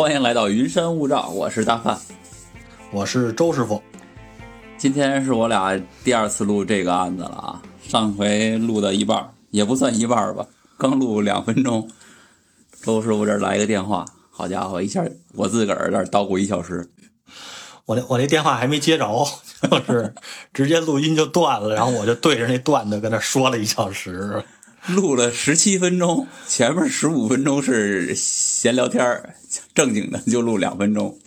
[0.00, 2.00] 欢迎来到云山雾罩，我是大范。
[2.90, 3.82] 我是周师傅，
[4.78, 10.46] 今天是我俩第二次录这个案子了啊，上回录到一半儿，也不算一半儿吧，
[10.78, 11.86] 刚录两分钟，
[12.80, 16.88] 周师傅这儿来个电话，好家伙，一下我自个儿这儿捣鼓一小时。
[17.84, 19.06] 我那我那电话还没接着，
[19.86, 20.14] 就是
[20.54, 24.42] 直接录音就断了，然后我就对着那段子跟那说了一小时。
[24.86, 29.34] 录了十七分钟，前面十五分钟是闲聊天儿，
[29.74, 31.18] 正经的就录两分钟。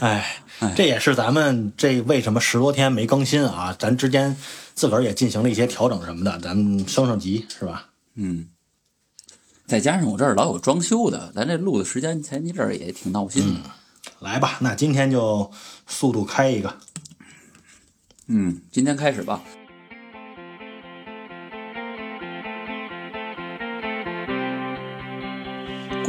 [0.00, 0.42] 哎，
[0.76, 3.74] 这也是咱们这为什么十多天没更新啊？
[3.78, 4.36] 咱之间
[4.74, 7.88] 自个儿也进行了一些调整什么的，咱们升升级是吧？
[8.14, 8.48] 嗯，
[9.66, 13.70] 再加上我这儿老有装修的，咱这录的时间前一阵儿也挺闹心的。
[14.20, 15.50] 来吧，那今天就
[15.86, 16.76] 速度开一个。
[18.28, 19.42] 嗯，今天开始吧。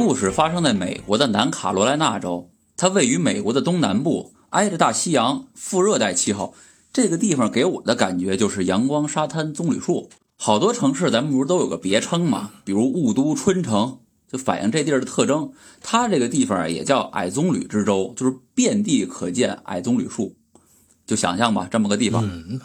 [0.02, 6.54] 故事发生在美国的南卡罗来纳州，它位于美国的东南部，挨着大西洋，副热带气候。
[6.90, 10.08] 这个地方给我的感觉就是阳光、沙滩、棕榈树。
[10.38, 15.52] 好多城市咱们不是都有个别称嘛，比如雾都、春城，就反映这地儿的特征。
[15.82, 20.34] 它这个地方啊，也叫矮棕榈之州，就是遍地可见矮棕榈树。
[21.06, 22.58] 就想象吧，这么个地方，嗯，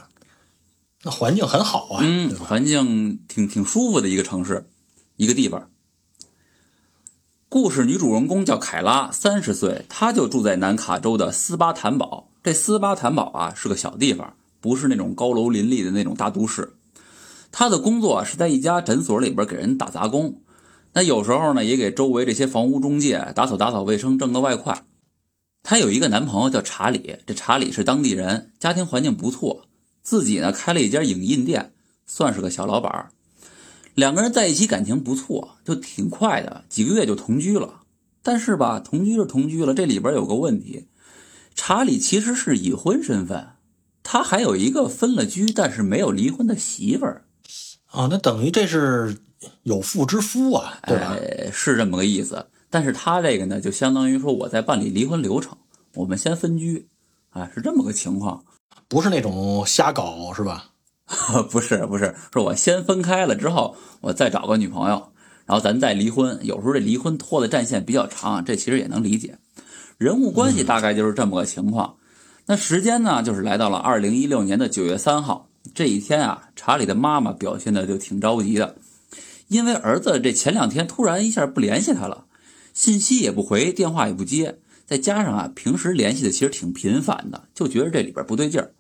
[1.03, 4.69] 那环境很好啊，嗯，环境挺挺舒服的一个城市，
[5.17, 5.69] 一个地方。
[7.56, 12.28] 故事女主人公叫凯拉，三十岁，她就住在南卡州的斯巴坦堡。
[12.44, 16.73] 这斯巴坦堡啊是个小地方，不是那种高楼林立的那种大都市。
[17.53, 20.42] 她的工作是在一家诊所里边给人打杂工，
[20.92, 24.84] 那有时候呢也给周围这些房屋中介打扫打扫卫生，挣个外快。
[25.64, 29.62] 她有一个男朋友叫查理，这查理是当地人，家庭环境不错，
[30.01, 31.72] 自己呢开了一家影印店，
[32.06, 33.12] 算是个小老板儿。
[33.95, 37.81] 两个人在一起感情不错，就挺快的，几个月就同居了。
[38.22, 40.88] 但是吧，同居就同居了，这里边有个问题，
[41.56, 43.50] 查理其实是已婚身份，
[44.03, 47.25] 他还有一个分了居但是没有离婚的媳妇儿，
[47.85, 49.17] 啊，那等于这是
[49.63, 51.16] 有妇之夫啊，对吧？
[51.16, 52.47] 哎，是这么个意思。
[52.69, 55.57] 但是他这个呢，就相当于说我在办理离婚流程，
[55.94, 56.89] 我们先分居，
[57.29, 58.44] 啊，是这么个情况。
[58.89, 60.72] 不是那种瞎搞是吧？
[61.52, 65.12] 不是不是，是我先分开了之后，我再找个女朋友，
[65.46, 66.40] 然后咱再离婚。
[66.42, 69.38] 有时候这离婚拖的战线比较长，这其实也能理解。
[69.98, 71.96] 人物关系大概就是这么个情况。
[72.48, 78.76] 那时间呢，就是来到了二零一六年的九月三号这一天啊，查理的妈妈表现的就挺着急的，
[79.48, 82.26] 因为儿子这前两天突然一下不联系他了，
[82.74, 88.74] 信息也不回，电话也不接，再加上啊平时联系的其实挺频繁的，就觉得这里边不对劲儿。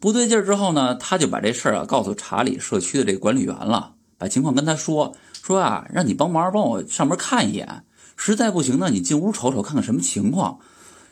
[0.00, 7.84] 不对劲儿之后呢，他就把这事儿啊告诉查理社区的这个管理员了，把情况跟他说说啊，让你帮忙帮我上门看一眼，
[8.16, 10.58] 实在不行呢，你进屋瞅瞅看看什么情况，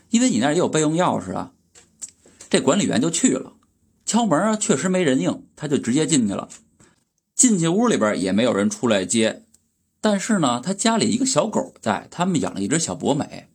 [0.08, 1.52] 因为你那儿也有备用钥匙啊。
[2.48, 3.52] 这管理员就去了，
[4.06, 6.48] 敲门啊，确实没人应，他就直接进去了。
[7.34, 9.44] 进去屋里边也没有人出来接，
[10.00, 13.48] 但是呢，他家里一个小狗在，他们养了一只小博美，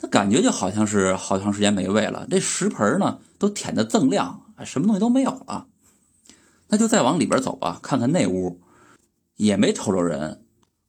[0.00, 4.43] 他感觉就好像是好长时间没喂了，这食盆呢都舔得锃亮。
[4.62, 5.66] 什么东西都没有了，
[6.68, 8.60] 那就再往里边走吧，看看那屋，
[9.36, 10.42] 也没瞅着人。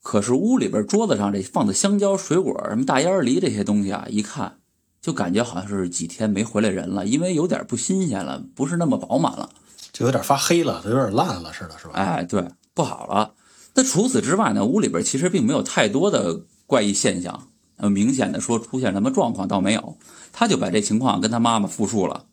[0.04, 4.60] 可是屋里边桌子上这放的香蕉、水果、什么大烟梨这些东西啊，一看
[5.02, 9.50] 就感觉好像是几天没回来人了，因为有点不新鲜了，不是那么饱满了，
[9.92, 11.94] 就有点发黑了，有点烂了似的，是吧？
[11.94, 13.34] 哎，对，不好了。
[13.74, 19.98] 那除此之外呢，屋里边其实并没有太多的怪异现象，呃，明显的说出现什么状况倒没有。
[20.32, 22.26] 他就把这情况跟他妈妈复述了。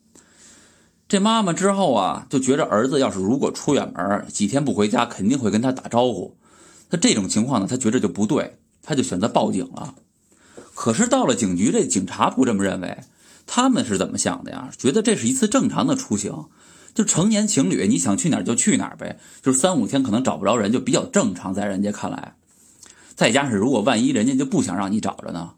[1.13, 6.35] 这妈妈之后啊，就觉着儿子要是如果出远门几天不回家，肯定会跟他打招呼。
[6.89, 9.93] 那这种情况呢，他觉着就不对，他就选择报警了。
[10.73, 12.97] 可是到了警局，这警察不这么认为，
[13.45, 14.71] 他们是怎么想的呀？
[14.75, 16.45] 觉得这是一次正常的出行，
[16.95, 22.33] 就成年情侣，你想去哪儿就去哪儿呗，就是三五天可能找不着人，就比较正常，在人家看来。
[23.13, 25.51] 再加上如果万一人家就不想让你找着呢，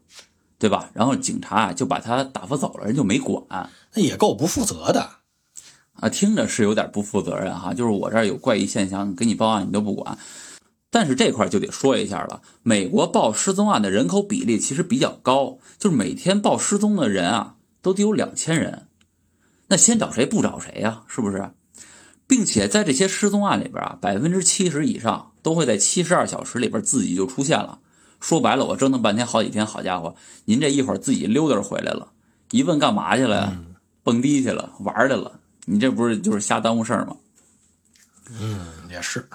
[0.58, 0.90] 对吧？
[0.92, 5.12] 然后警察就把他打发走了，人就没管，那也够不负责的。
[6.00, 10.18] 啊，听着是有点不负责任哈，就是我这儿有怪异现象，给你报案你都不管。
[10.90, 18.86] 但是这块就得说一下了，美国报失踪案的人口比例其实比较高，就是每天报失踪的人啊，都得有两千人。
[19.68, 21.02] 那先找谁不找谁呀？
[21.06, 21.50] 是不是？
[22.26, 27.78] 并且在这些失踪案里边啊，百分之七十以上都会在七十二小时里边自己就出现了。
[28.20, 30.14] 说白了，我折腾半天好几天，好家伙，
[30.46, 32.08] 您这一会儿自己溜达回来了，
[32.50, 33.58] 一问干嘛去了呀？
[34.02, 35.40] 蹦迪去了，玩去了。
[35.66, 37.16] 你这不是就是瞎耽误事儿吗？
[38.40, 39.28] 嗯，也是。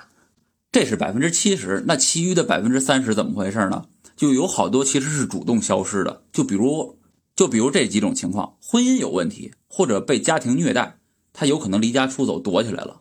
[0.72, 3.86] 这是百分之七十，那其余的百分之三十怎么回事呢？
[4.16, 6.24] 就有好多其实是主动消失的。
[6.32, 6.98] 就比如，
[7.36, 11.00] 就比如这几种情况：婚姻有问题，或者被家庭虐待，
[11.34, 13.00] 他有可能离家出走躲起来了。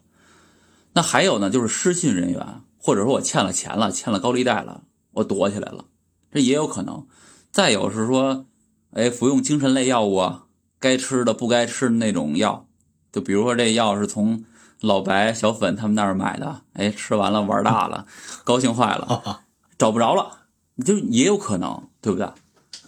[0.94, 5.85] 那还有呢，就是失信人员，或者说我欠了钱了，欠了高利贷了，我躲起来了，
[6.33, 7.06] 这也有可能。
[7.53, 8.47] 再有是说，
[8.93, 10.47] 哎，服用精神类药物啊，
[10.81, 12.69] 该吃的不该吃的那种药，
[13.12, 14.45] 就比如说这药是从。
[14.83, 18.07] 老白、小粉他们那儿买的，哎，吃完了玩大了，
[18.45, 19.43] 高兴坏了，
[19.77, 20.39] 找不着了，
[20.83, 22.27] 就也有可能，对不对？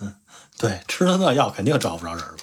[0.00, 0.14] 嗯，
[0.58, 2.36] 对，吃了那药肯定找不着人了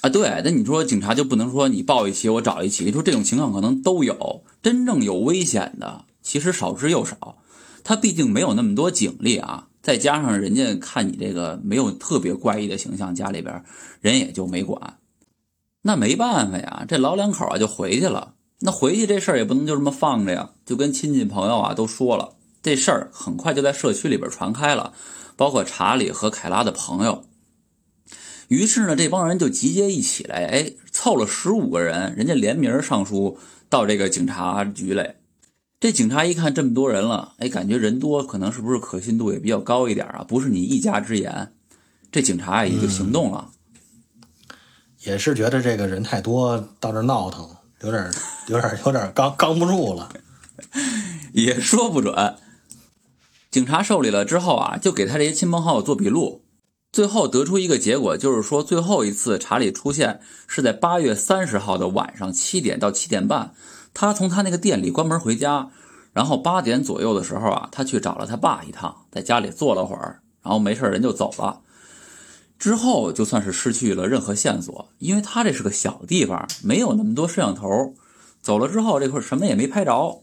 [0.00, 0.08] 啊。
[0.08, 2.84] 对，那你说警察就不能说你报一起我找一起？
[2.84, 7.38] 你说这种情况可能都有，真正有危险的其实少之又少。
[7.84, 13.64] 他毕竟没有那么多警力啊，再加上人家看你这个没有特别怪异的形象，家里边
[14.00, 14.98] 人也就没管。
[15.86, 18.34] 那没办法呀，这老两口啊就回去了。
[18.58, 24.92] 那回去这事儿也不能就这么放着呀，就跟亲戚朋友啊都说了，这事儿很快就在社区里边传开了，
[25.36, 27.22] 包括查理和凯拉的朋友。
[28.48, 33.38] 于是呢，这帮人就集结一起来，哎，凑了十五个人，人家联名上书
[33.68, 35.14] 到这个警察局来。
[35.78, 40.24] 这警察一看这么多人了，哎，感觉人多，可能是不是可信度也比较高一点啊？
[40.26, 41.52] 不是你一家之言，
[42.10, 43.50] 这警察也就行动了。
[45.06, 47.48] 也是觉得这个人太多，到这闹腾。
[47.82, 48.10] 有点
[48.48, 50.08] 有点有点刚刚不住了，
[51.32, 52.34] 也说不准。
[53.50, 56.42] 警察受理了之后啊，就给他这些亲朋好友做笔录，
[56.90, 63.54] 最后得出一个结果，就是说最后一次查理出现是在八月三十号的晚上七点到七点半，
[63.94, 65.70] 他从他那个店里关门回家，
[66.12, 71.60] 然后八点左右的时候啊，他去找了他爸一趟，在家里坐了会儿，然后没事人就走了。
[72.58, 77.94] 之后就算是失去了任何线索，因为他这是个小地方，没有那么多摄像头。
[78.40, 80.22] 走了之后，这块什么也没拍着。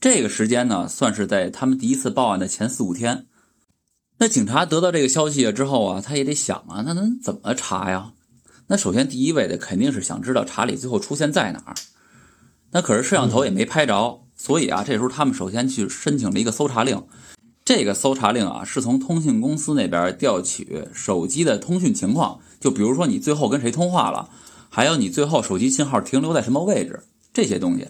[0.00, 3.26] 这个时间呢，算是在他们第一次报案的前四五天。
[4.18, 8.12] 那警察得到这个消息之后啊，他也得想啊，那能怎么查呀？
[8.66, 11.74] 那首先第一位的肯定是想知道查理最后出现在哪儿。
[12.70, 17.02] 那可是摄像头也没拍着，所以啊，这时候他们首先去申请了一个搜查令。
[17.70, 24.28] 这个搜查令啊，是从通讯公司那边调取手机的通讯情况，就比如说你最后跟谁通话了，
[24.68, 27.86] 还有你最后手机信号停留在什么位置，这些东西。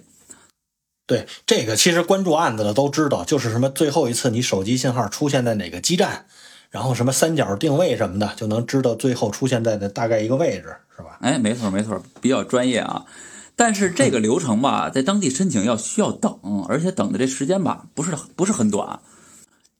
[1.06, 6.26] 对，这个其实关注案子的都知道，就是什么最后一次你手机信号出现在哪个基站，
[6.68, 11.16] 然后什么三角定位什么的，就能知道最后出现在的大概一个位置，是吧？
[11.22, 13.06] 哎，没错没错，比较专业啊。
[13.56, 16.38] 但是这个流程吧，在当地申请要需要等，
[16.68, 19.00] 而且等的这时间吧，不是不是很短。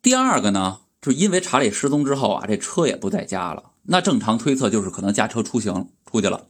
[0.02, 3.72] 第二个呢，就是因为查理失踪之后啊，这车也不在家了。
[3.82, 6.46] 那正常推测就是可能驾车出行出去了，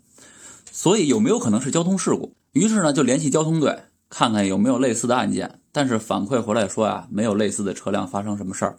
[0.70, 2.36] 所以有没有可能是交通事故？
[2.52, 3.76] 于是呢，就联系交通队
[4.08, 5.60] 看看有没有类似的案件。
[5.72, 8.78] 但是反馈回来说呀，没有类似的车辆发生什么事儿。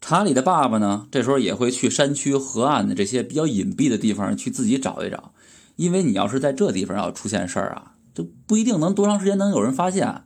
[0.00, 5.32] 查理的爸爸呢，这时候也会去山区河岸的这些比较隐蔽的地方去自己找一找，
[5.76, 10.24] 因为你要是在这地方要出现事儿啊，就不一定能多长时间能有人发现。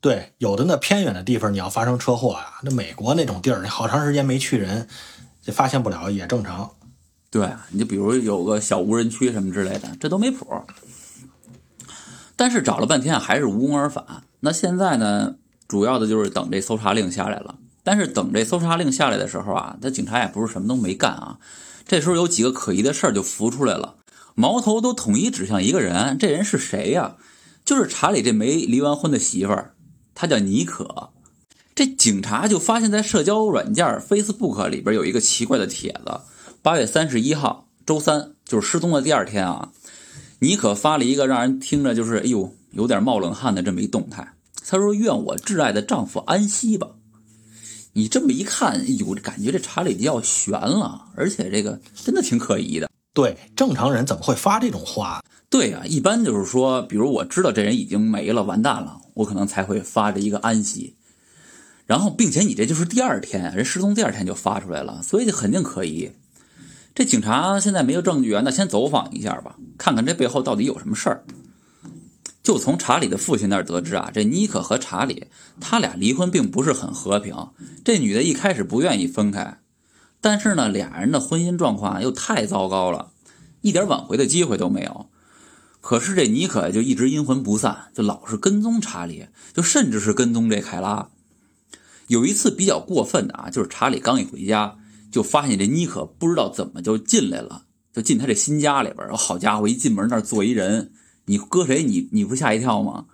[0.00, 4.86] 对，有的那偏远的地方，你要发生车祸啊，那美国那种地儿，你好长时间没去人，
[5.42, 6.70] 就发现不了也正常。
[7.30, 10.46] 对，你就比如有个小无人区什么之类的，这都没谱。
[12.36, 14.04] 但是找了半天还是无功而返。
[14.40, 15.34] 那现在呢，
[15.66, 17.56] 主要的就是等这搜查令下来了。
[17.82, 21.38] 但是等这搜查令下来的时候啊，那警察也不是什么都没干啊。
[21.84, 23.96] 这时候有几个可疑的事儿就浮出来了，
[24.36, 27.16] 矛头都统一指向一个人，这人是谁呀？
[27.64, 29.74] 就是查理这没离完婚的媳妇儿。
[30.20, 31.10] 他叫尼可，
[31.76, 36.22] 这警察就发现，在社交软件 Facebook 里边有一个奇怪的帖子。
[36.60, 39.68] 八月三十一号，周三，就是失踪的第二天啊。
[40.40, 44.34] 尼可发了一个让人听着就是哎呦有点冒冷汗的这么一动态。
[44.66, 46.88] 他说：“愿我挚爱的丈夫安息吧。”
[47.94, 52.90] 你这么一看，哎呦，感觉这查理要悬了，而且这个真的挺可疑的。
[53.14, 55.22] 对，正常人怎么会发这种话？
[55.48, 60.96] 对啊，一般就是说，比如我知道这人已经没了，完蛋了，我可能才会发这一个安息。
[61.86, 66.12] 然后，并且你这就是第二天，人失踪第二天就发出来了，所以肯定可疑。
[66.94, 71.24] 这警察现在没有证据啊，那先走访一下吧，看看这背后到底有什么事儿。
[72.42, 75.26] 就从查理的父亲那儿得知啊，这妮可和查理
[75.60, 77.34] 他俩离婚并不是很和平，
[77.84, 79.60] 这女的一开始不愿意分开。
[80.20, 83.12] 但是呢，俩人的婚姻状况又太糟糕了，
[83.62, 85.06] 一点挽回的机会都没有。
[85.88, 91.08] 可是这尼可就一直阴魂不散，就老是跟踪查理，就甚至是跟踪这凯拉。
[92.08, 94.76] 有一次比较过分的啊，就是查理刚一回家，
[95.10, 99.08] 就发现这尼可不知道怎么就进来了，就进他这新家里边。
[99.16, 100.92] 好家伙，一进门那儿坐一人，
[101.24, 103.06] 你搁谁你你不吓一跳吗？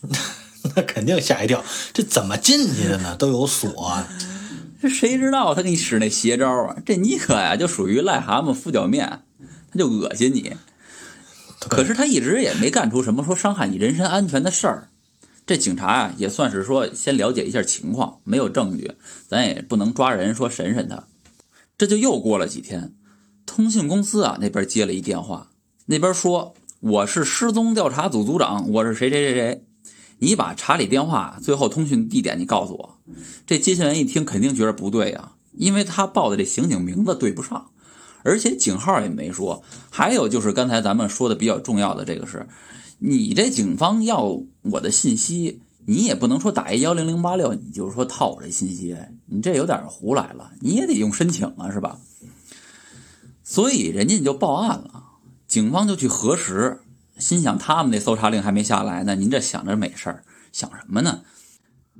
[0.74, 3.14] 那肯定吓一跳，这怎么进去的呢？
[3.18, 4.02] 都有锁。
[4.80, 6.76] 这谁知道他给你使那邪招啊？
[6.86, 9.24] 这尼可呀，就属于癞蛤蟆敷脚面，
[9.70, 10.56] 他就恶心你。
[11.68, 14.88] 可是他一直也没干出什么说伤害你人身安全的事儿。
[15.44, 18.92] 这警察啊，也算是说先了解一下情况，没有证据，
[19.26, 21.04] 咱也不能抓人说审审他。
[21.76, 22.94] 这就又过了几天，
[23.44, 25.50] 通信公司啊那边接了一电话，
[25.86, 29.64] 那边说我是失踪调查组组长，我是谁谁谁谁，
[30.18, 32.98] 你把查理电话最后通讯地点你告诉我。
[33.44, 37.71] 这接线员一听肯定觉得不对呀，因为他报的这刑警名字对不上，
[38.22, 39.62] 而且警号也没说。
[39.90, 42.46] 还有就是刚才咱们说的比较重要的这个是。
[43.04, 51.98] 你这警方要我的信息，你也不能说打一幺零零八六，你就是说套我这信息，你这有点胡来了，你也得用申请啊，是吧？
[53.42, 55.02] 所以人家就报案了，
[55.48, 56.78] 警方就去核实，
[57.18, 61.22] 心想他们那搜查令还没下来呢，您这想着美事儿，想什么呢？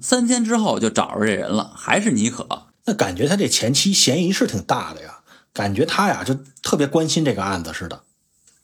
[0.00, 2.47] 三天之后就找着这人了，还是尼可。
[2.85, 5.19] 那感觉他这前期嫌疑是挺大的呀，
[5.52, 8.02] 感觉他呀就特别关心这个案子似的。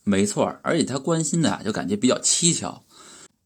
[0.04, 2.84] 没错，而且他关心的就感觉比较蹊跷。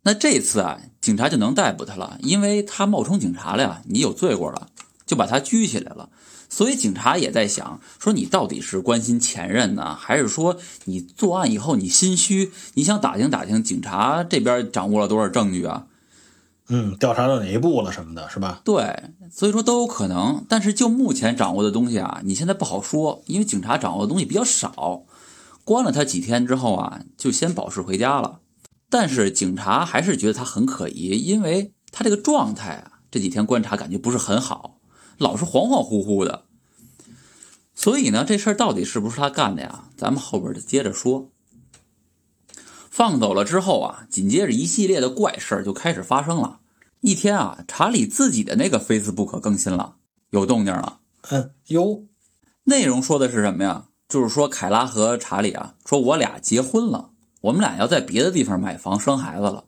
[0.02, 4.68] 那这次啊，警察就能逮捕他了，因为他冒充警察了呀，你有罪过了，
[5.06, 6.08] 就把他拘起来了。
[6.48, 15.86] 所以警察也在想，说你到底是关心前任呢，还是说你作案以后你心虚，你想打听打听警察这边掌握了多少证据啊？
[16.74, 18.62] 嗯，调查到哪一步了什么的，是吧？
[18.64, 20.42] 对，所以说都有可能。
[20.48, 25.04] 但是就目前掌握的东西啊，你现在不好说，因为警察掌握的东西比较少。
[25.64, 28.40] 关了他几天之后啊，就先保释回家了。
[28.88, 34.78] 但是警察还是觉得他很可疑，因为他这个状态啊，这几天观察感觉不是很好，
[35.18, 36.44] 老是恍恍惚惚的。
[37.74, 39.90] 所以呢，这事儿到底是不是他干的呀？
[39.94, 41.28] 咱们后边就接着说。
[42.90, 46.60] 放走了之后啊，紧接着一系列的怪事儿就开始发生了。
[47.02, 49.96] 一天啊，查理自己的那个 Facebook 更新了，
[50.30, 51.00] 有动静了。
[51.30, 52.04] 嗯，有。
[52.64, 53.86] 内容说的是什么呀？
[54.08, 59.64] 就是说，凯拉和查理啊，说我俩结婚了，我们俩要在别的地方买房生孩子了。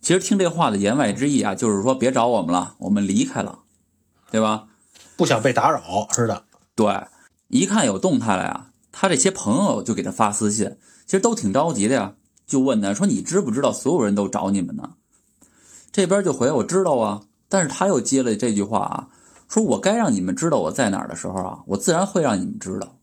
[0.00, 3.58] 其实听这话的言外之意啊，就是说别找我们了，我们离开了，
[4.30, 4.68] 对吧？
[5.16, 6.44] 不想被打扰似的。
[6.74, 7.06] 对，
[7.48, 12.14] 一看有动态了呀，他这些朋友就给他发私信，其实都挺着急的呀，
[12.46, 14.94] 就问他说：“你知不知道所有人都找你们呢？”
[15.92, 19.08] 这边就回我知道啊，但是他又接了这句话啊，
[19.46, 22.96] 说我该让你们知道我在哪儿的时候啊，我自然会让你们知道。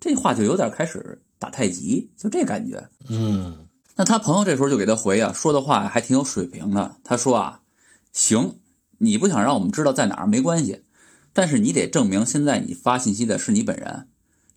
[0.00, 2.88] 这话就有点开始打太极，就这感觉。
[3.08, 6.96] 嗯，那他朋友这时候就给他回啊，说的话还挺有水平的。
[7.04, 7.60] 他说啊，
[8.12, 8.56] 行，
[8.98, 10.82] 你不想让我们知道在哪儿没关系，
[11.32, 14.08] 但是你得证明现在你发信息的是你本人。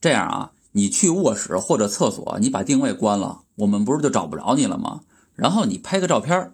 [0.01, 5.01] 这样啊，你去卧室或者厕所，你把定位关了，我们不是就找不着你了吗？
[5.35, 6.51] 然后你拍个照片，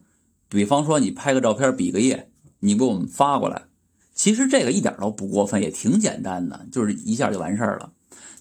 [0.52, 2.30] 比方说你拍个照片，比个耶，
[2.60, 3.64] 你给我们发过来。
[4.14, 7.94] 其实这个一点都不过分，也挺简单的，就是一下就完事儿了。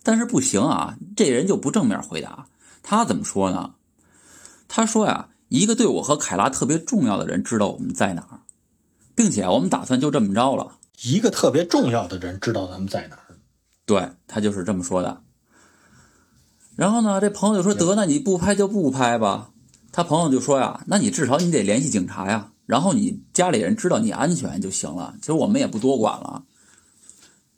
[0.02, 2.48] 但是不行啊，这人就不正面回答。
[2.82, 3.74] 他怎么说呢？
[4.66, 8.40] 他说呀，一个对我和凯拉特别重要的人知道我们在哪儿，
[9.14, 10.78] 并且我们打算就这么着了。
[11.02, 13.38] 一个特别重要的人知道咱们在哪儿，
[13.86, 15.22] 对他就是这么说的。
[16.74, 19.52] 然后呢，这朋友就说：“得，那你不拍就不拍吧。”
[19.92, 25.14] 他朋友就说呀：“那你至少你得联系警察呀，然后你家里人知道你安全就行了。
[25.20, 26.44] 其实我们也不多管了。”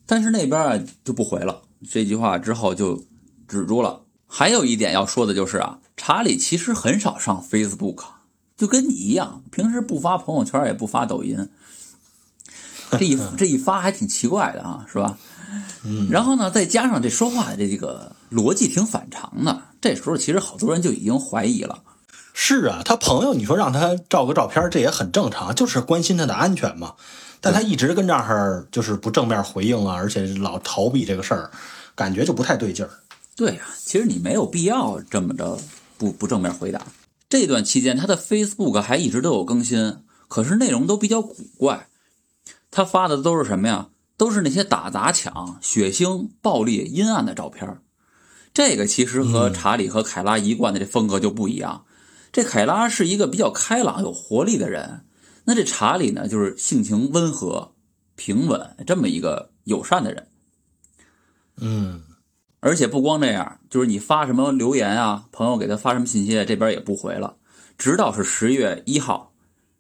[0.07, 1.63] 但是那边啊就不回了。
[1.91, 3.05] 这句话之后就
[3.47, 4.03] 止住了。
[4.27, 8.05] 还有一点要说的就是啊，查理其实很少上 Facebook，
[8.57, 11.49] 就跟你一样，平时不发朋友圈，也不发抖音。
[12.99, 15.19] 这一这一发还挺奇怪的啊，是吧？
[15.85, 16.09] 嗯。
[16.11, 21.83] 然后呢，再加上这说话的这个逻辑挺反常的，这时候其实好多人就已经怀疑了。
[22.35, 26.95] 是啊，他朋友你说让他照个照片，这也很正常，就是关心他的安全嘛。
[27.41, 31.51] 但他一直跟这儿就是不正面回应啊，而且老逃避这个事儿，
[31.95, 32.91] 感觉就不太对劲儿。
[33.35, 35.59] 对呀，其实你没有必要这么着
[35.99, 36.81] 不不正面回答。
[37.29, 39.99] 这段期间，他的 Facebook 还一直都有更新，
[40.29, 41.89] 可是内容都比较古怪。
[42.71, 43.89] 他发的都是什么呀？
[44.17, 47.79] 都是那些打砸抢、血腥、暴力、阴暗的照片。
[48.55, 51.85] 这个其实和查理和凯拉一贯的这风格就不一样。
[52.33, 55.05] 这凯拉是一个比较开朗、有活力的人。
[55.45, 57.75] 那这查理呢，就是性情温和、
[58.17, 60.29] 平稳，这么一个友善的人。
[61.57, 62.03] 嗯，
[62.61, 67.37] 而且不光这样，就是你发什么留言啊，朋友给他发什么信息，这边也不回了。
[67.77, 69.35] 直到是十月一号，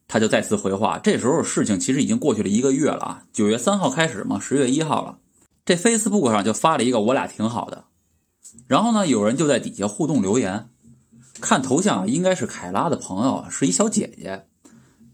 [0.06, 0.98] 他就再次回话。
[0.98, 5.18] 这时候事情其实已经过去了一个月了啊，九月三号开始嘛，十月一号了，
[5.64, 7.84] 这 Facebook 上就发了一个“我俩挺好的”，
[8.66, 10.68] 然后呢，有人就在底下互动留言，
[11.40, 14.46] 看头像应该是凯拉的朋友，是一小姐姐。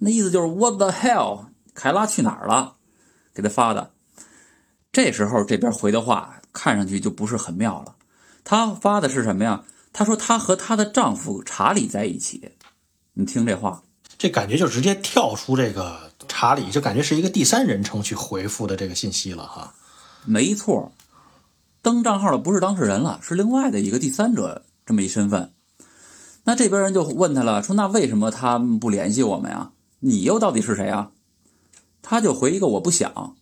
[0.01, 1.47] 那意思就是 What the hell？
[1.75, 2.75] 凯拉去哪儿了？
[3.35, 3.93] 给他发的。
[4.93, 7.95] 这时候这边回的话看上去就不是很妙了。
[8.43, 9.65] 她发的是什么呀？
[9.93, 12.53] 她说她和她的丈夫查理在一起。
[13.15, 13.83] 你听这话，
[14.17, 19.75] 这感觉就直接跳出这个查理，就感觉是一个第三人称去回复的这个信息了哈。
[20.25, 20.93] 没错，
[21.83, 25.53] 登账号的不是当事人了，是另外的一个第三者这么一身份。
[26.49, 29.71] 那这边人就问他了，说那为什么他们不联系我们呀？
[30.01, 31.11] 你又到底是谁啊？
[32.01, 33.37] 他就回一个我不想。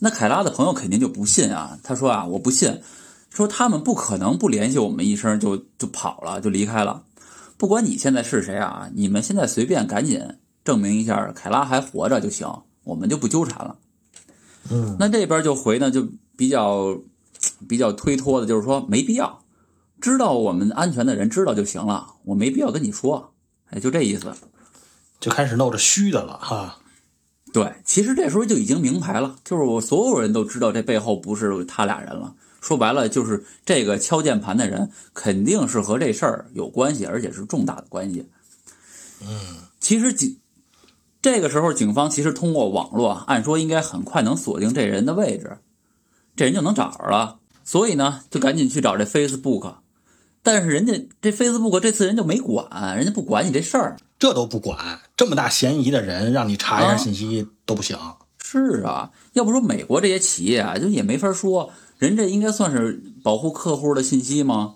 [0.00, 2.82] 那凯拉的朋友肯定就不信啊，他说啊我不信，
[3.30, 7.04] 说他们不可能不联系我们一声就就跑了就离开了。
[7.56, 10.22] 不管你现在是谁啊，你们现在随便赶紧
[10.62, 12.46] 证明一下凯拉还活着就行，
[12.82, 13.78] 我们就不纠缠了。
[14.70, 16.94] 嗯，那这边就回呢，就比较
[17.66, 19.40] 比较推脱的，就是说没必要，
[20.04, 23.32] 知道我们安全的人知道就行了，我没必要跟你说，
[23.70, 24.34] 哎，就这意思。
[25.18, 26.76] 就开始闹着虚的了哈。
[27.54, 32.34] 对，其实这时候就已经明牌了，就是我所有人都知道这背后不是他俩人了。
[32.60, 38.28] 说白了，就是这个敲键盘的人肯定是和这事儿有关系，而且是重大的关系。
[39.22, 39.38] 嗯，
[39.80, 40.38] 其实警
[41.22, 45.56] 这个时候，警方其实通过网络，按说应该很快能锁定这人的位置，
[46.36, 47.38] 这人就能找着了。
[47.64, 49.76] 所以呢，就赶紧去找这 Facebook。
[50.44, 53.96] 但是人家这 Facebook 这次人就没管，人家不管你这事儿。
[54.18, 57.98] 这都不管，这么大嫌疑的人，让你查一下信息都不行。
[58.38, 64.74] 是啊，要不说美国这些企业啊，就也没法说，人这应该算是保护客户的信息吗？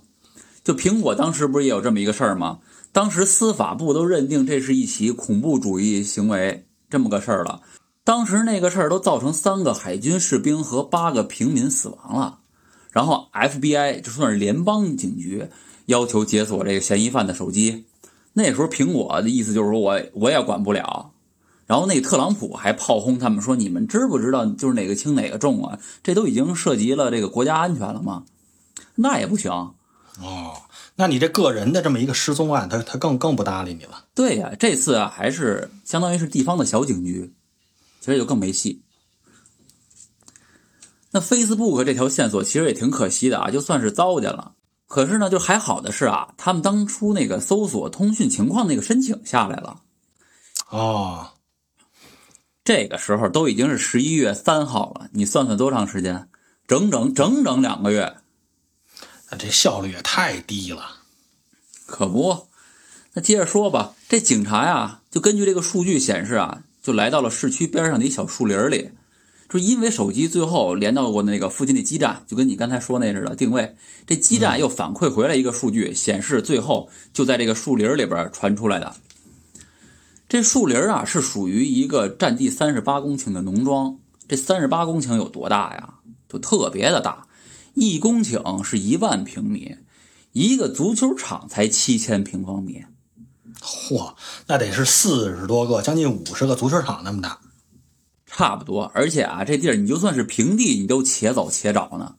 [0.64, 2.58] 就苹果当时不是也有这么一个事儿吗？
[2.92, 7.60] 当时司法部都认定这是一起恐怖主义行为，这么个事儿了。
[8.04, 12.38] 当时那个事儿都造成三个海军士兵和八个平民死亡了，
[12.92, 15.46] 然后 FBI 就算是联邦警局
[15.86, 17.84] 要求解锁这个嫌疑犯的手机。
[18.32, 21.12] 那时候苹果的意思就是说我我也管不了，
[21.66, 25.78] 然后那特朗普还炮轰他们说你们知不知道就是哪个轻哪个重啊？
[26.02, 28.24] 这都已经涉及了这个国家安全了吗？
[28.94, 29.50] 那也不行。
[29.50, 30.62] 哦，
[30.96, 34.04] 那你这个人的这么一个失踪案，他他更更不搭理你了。
[34.14, 37.32] 对呀，这次啊还是相当于是地方的小警局，
[38.00, 38.82] 其实就更没戏。
[41.10, 44.52] 那 Facebook 这条线索其实也挺可惜的啊，就算是糟践了。
[44.86, 49.82] 可是呢，就还好的是啊，他们当初那个搜索通讯情况那个申请下来了。
[50.70, 51.32] 哦，
[52.64, 56.28] 这个时候都已经是十一月三号了，你算算多长时间？
[56.66, 58.16] 整整整整两个月。
[59.30, 60.96] 那这效率也太低了。
[61.86, 62.48] 可不，
[63.14, 63.94] 那接着说吧。
[64.08, 68.90] 这警察呀，就根据这个数据显示啊，就来到了市区边上的一小树林里。
[69.48, 78.94] 就因为手机最后连到过那个附近的基站，就跟你刚才说那似的定位，这基站又反馈回来一个数据，显示最后就在这个树林里边传出来的。
[80.28, 85.94] 这树林啊是属于一个占地三十八公顷的农庄，这三十八公顷有多大呀？
[86.28, 87.26] 就特别的大，
[87.72, 89.76] 一公顷是一万平米，
[90.32, 92.84] 一个足球场才七千平方米。
[93.62, 94.12] 嚯，
[94.46, 97.38] 那得是四十多个，将近五十个足球场那么大。
[98.30, 102.14] 差不多，而且啊，这地儿你就算是平地，你都且走且找呢。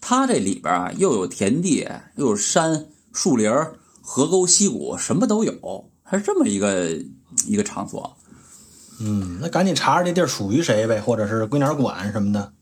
[0.00, 3.50] 它这里边啊，又有田地，又有山、树林、
[4.02, 6.90] 河沟、溪谷，什么都有，还是这么一个
[7.46, 8.16] 一个场所。
[9.00, 12.52] 嗯，那赶紧查查这地儿属于谁呗，或者是归哪儿管什么的。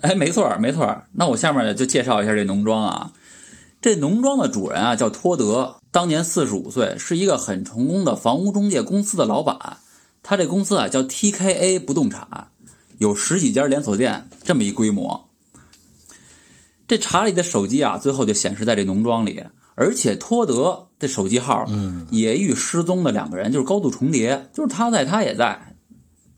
[0.00, 1.02] 哎，没错没错。
[1.12, 3.10] 那我下面就介绍一下这农庄啊。
[3.80, 9.78] 这农庄的主人啊叫托德，当年四十五岁，是一个很成功的房屋中介公司的老板。
[10.28, 12.48] 他这公司啊叫 TKA 不动产，
[12.98, 15.30] 有十几家连锁店，这么一规模。
[16.86, 19.42] 这查理的手机啊，最后就显示在这农庄里，
[19.74, 25.74] 而且托德的手机号，嗯，也与失踪的两个人就是高度重叠，就是他在，他也在，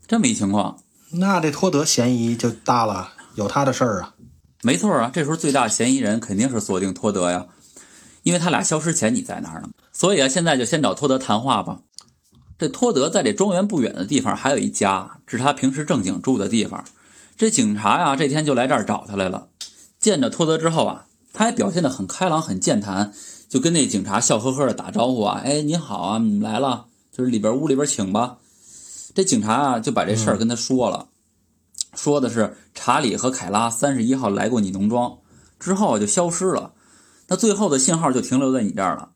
[0.07, 0.79] 这么一情况。
[1.11, 4.15] 那这托德嫌疑就大了，有他的事儿啊。
[4.63, 7.47] 没错啊，这时候最大嫌疑人肯定是锁定托德呀，
[8.23, 9.69] 因为他俩消失前你在那儿呢。
[9.91, 11.81] 所以啊，现在就先找托德谈话吧。
[12.61, 16.85] 这托德在这庄园不远的地方还有一家，是他平时正经住的地方。
[17.35, 19.47] 这警察呀，这天就来这儿找他来了。
[19.99, 23.13] 见着托德之后啊，他还表现得很开朗、很健谈，
[23.49, 28.37] 就跟那警察笑呵呵的打招呼啊：“哎，您好啊，你们来了，就是里边屋里边请吧。”
[29.15, 31.07] 这警察啊就把这事儿跟他说了，
[31.95, 35.17] 说的是查理和凯拉三十一号来过你农庄，
[35.59, 36.73] 之后就消失了，
[37.29, 39.09] 那最后的信号就停留在你这儿了。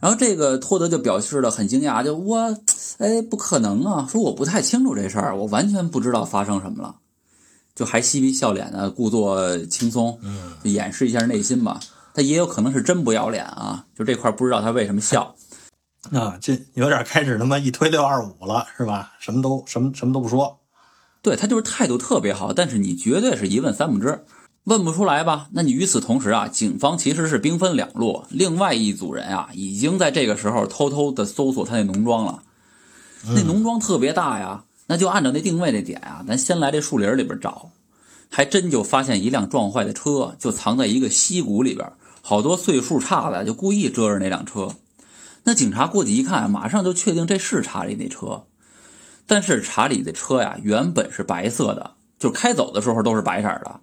[0.00, 2.54] 然后这个托德就表示了很惊讶，就我，
[2.98, 4.06] 哎，不可能啊！
[4.10, 6.96] 说我不太清楚这事儿，我完全不知道发生什么了，
[7.74, 11.80] 就还嬉皮笑脸的，故作轻松，嗯，就掩饰一下内心吧。
[12.12, 15.34] 他也有可能是真不要脸啊，就这块不知道他为什么笑。
[16.12, 19.12] 啊，这有点开始他妈一推六二五了，是吧？
[19.18, 20.60] 什么都什么什么都不说。
[21.22, 24.24] 对他就是态度特别好，但是你绝对是一问三不知，
[24.66, 25.46] 问不出来吧？
[25.52, 32.42] 那你与此同时啊，警方其实是兵分两路，另外一组人啊，已经在这个时候偷偷的搜索他那农庄了。
[33.28, 37.70] 那农庄特别大呀，那就按照那定位那点啊，咱先来这树林里边找，
[38.28, 41.88] 还真就发现一辆撞坏的车，就藏在一个溪谷里边，
[42.20, 44.70] 好多岁数差的就故意遮着那辆车。
[45.44, 48.46] 那警察过去一看，马上就确定这是查理那车。
[49.28, 53.80] 但是查理的车呀，原本是白色的，就开走的时候都是白色的。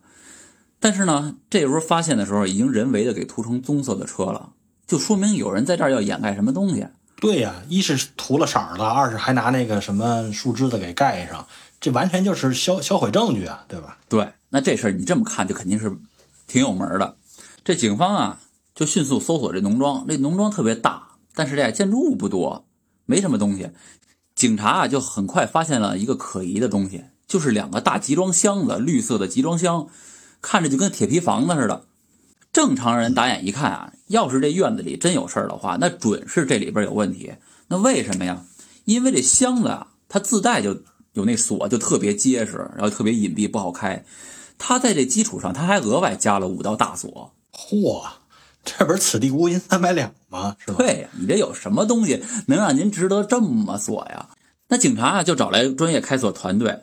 [0.83, 4.49] 但是呢，这时候发现的时候，已经人为的给涂成棕色的车了，
[4.85, 6.85] 就说明有人在这儿要掩盖什么东西。
[7.21, 11.47] 对呀，一是涂了色儿了，二是还拿那个什么树枝子给盖上，
[11.79, 13.97] 这完全就是销销毁证据啊，对吧？
[14.09, 15.95] 对，那这事儿你这么看，就肯定是
[16.47, 17.15] 挺有门的。
[17.63, 18.41] 这警方啊，
[18.75, 21.11] 就迅速搜索这农庄，这农庄特别大。
[21.33, 22.65] 但是这建筑物不多，
[23.05, 23.69] 没什么东西。
[24.35, 29.87] 警察啊，就很快发现了一个可疑的东西，就是两个大集装箱子，绿色的集装箱，
[30.43, 31.85] 看着就跟铁皮房子似的。
[32.51, 37.33] 正常人打眼一看啊，要是这院子里真有事儿的话，那准是这里边有问题。
[37.69, 38.45] 那为什么呀？
[38.85, 44.05] 因为这箱子啊，它自带就有那锁，就特别结实，然后特别隐蔽，不好开。
[44.59, 47.33] 它在这基础上，它还额外加了五道大锁。
[47.51, 48.03] 嚯！
[48.65, 50.55] 这不是此地无银三百两吗？
[50.59, 50.77] 是吧？
[50.77, 54.29] 对呀，你这有什么东西能让您值得这么锁呀？
[54.67, 56.81] 那警察啊就找来专业开锁团队。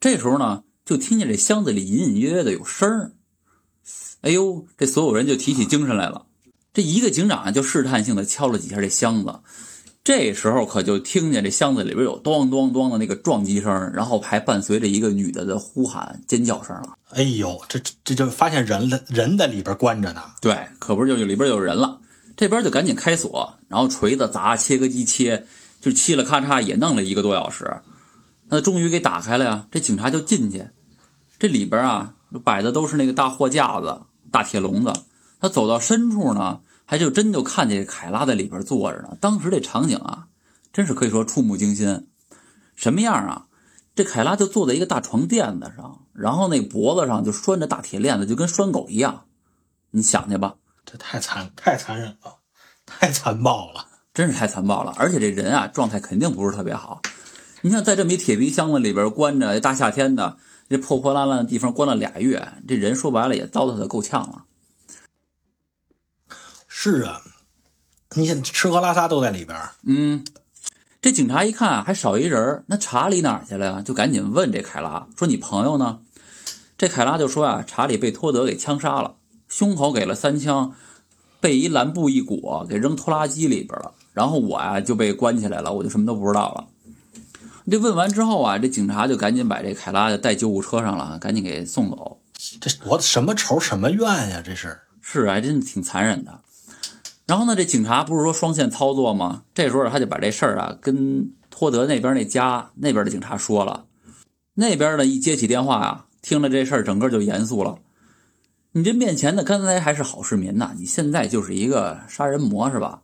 [0.00, 3.12] 这时候呢，就听见这箱子里隐隐约约的有声儿。
[4.22, 6.26] 哎呦，这所有人就提起精神来了。
[6.72, 9.40] 这一个警长啊就试探性的敲了几下这箱子。
[10.04, 16.94] 这时候可就听见这箱子里边有咚咚咚的那个撞击声，然后还伴随着一个女的的呼喊尖叫声了。
[17.10, 20.22] 哎呦，这这就发现人了，人在里边关着呢。
[20.40, 22.00] 对，可不是就里边有人了。
[22.36, 25.46] 这边就赶紧开锁，然后锤子砸，切割机切，
[25.80, 27.70] 就嘁了咔嚓也弄了一个多小时。
[28.52, 29.66] 那终于给打开了呀。
[29.72, 30.68] 这警察就进去，
[31.40, 34.92] 这里边啊摆的都是那个大货架子、大铁笼子。
[35.40, 36.60] 他走到深处呢。
[36.84, 39.16] 还就真就看见凯拉在里边坐着呢。
[39.18, 40.26] 当时这场景啊，
[40.74, 42.08] 真是可以说触目惊心。
[42.74, 43.46] 什么样啊？
[43.94, 49.24] 这凯拉就坐在一个大床垫子上，然后那脖子上就拴着大铁链子，就跟拴狗一样。
[49.92, 52.40] 你想去吧，这太残太残忍了，
[52.84, 54.92] 太残暴了，真是太残暴了。
[54.98, 57.00] 而且这人啊，状态肯定不是特别好。
[57.64, 60.36] 你像，在这么一铁皮箱子里边关着，大夏天的，
[60.68, 64.44] 这破破烂烂的地方关了俩月，这人说白了也糟蹋的够呛了。
[66.66, 67.22] 是啊，
[68.16, 70.24] 你想吃喝拉撒都在里边嗯，
[71.00, 73.80] 这警察一看还少一人，那查理哪儿去了呀？
[73.80, 76.00] 就赶紧问这凯拉说：“你朋友呢？”
[76.76, 79.14] 这凯拉就说：“啊，查理被托德给枪杀了，
[79.46, 80.74] 胸口给了三枪，
[81.38, 83.94] 被一蓝布一裹，给扔拖拉机里边了。
[84.12, 86.66] 然后我呀就被关起来了，我就什么都不知道了。”
[87.70, 92.20] 这问完之后啊，这警察就赶紧把这凯拉就带救护车上了，赶紧给送走。
[92.60, 94.42] 这我什么仇什么怨呀？
[94.44, 96.40] 这是是啊，真的挺残忍的。
[97.26, 99.44] 然后呢，这警察不是说双线操作吗？
[99.54, 103.84] 这时候他就把这事儿啊跟托德那边那家那边的警察说了。
[104.54, 107.78] 那边呢一接起电话啊，听了这事儿，整个就严肃了。
[108.72, 113.02] 你这面前的刚才还是好市民呐，你现在就是一个杀人魔是吧？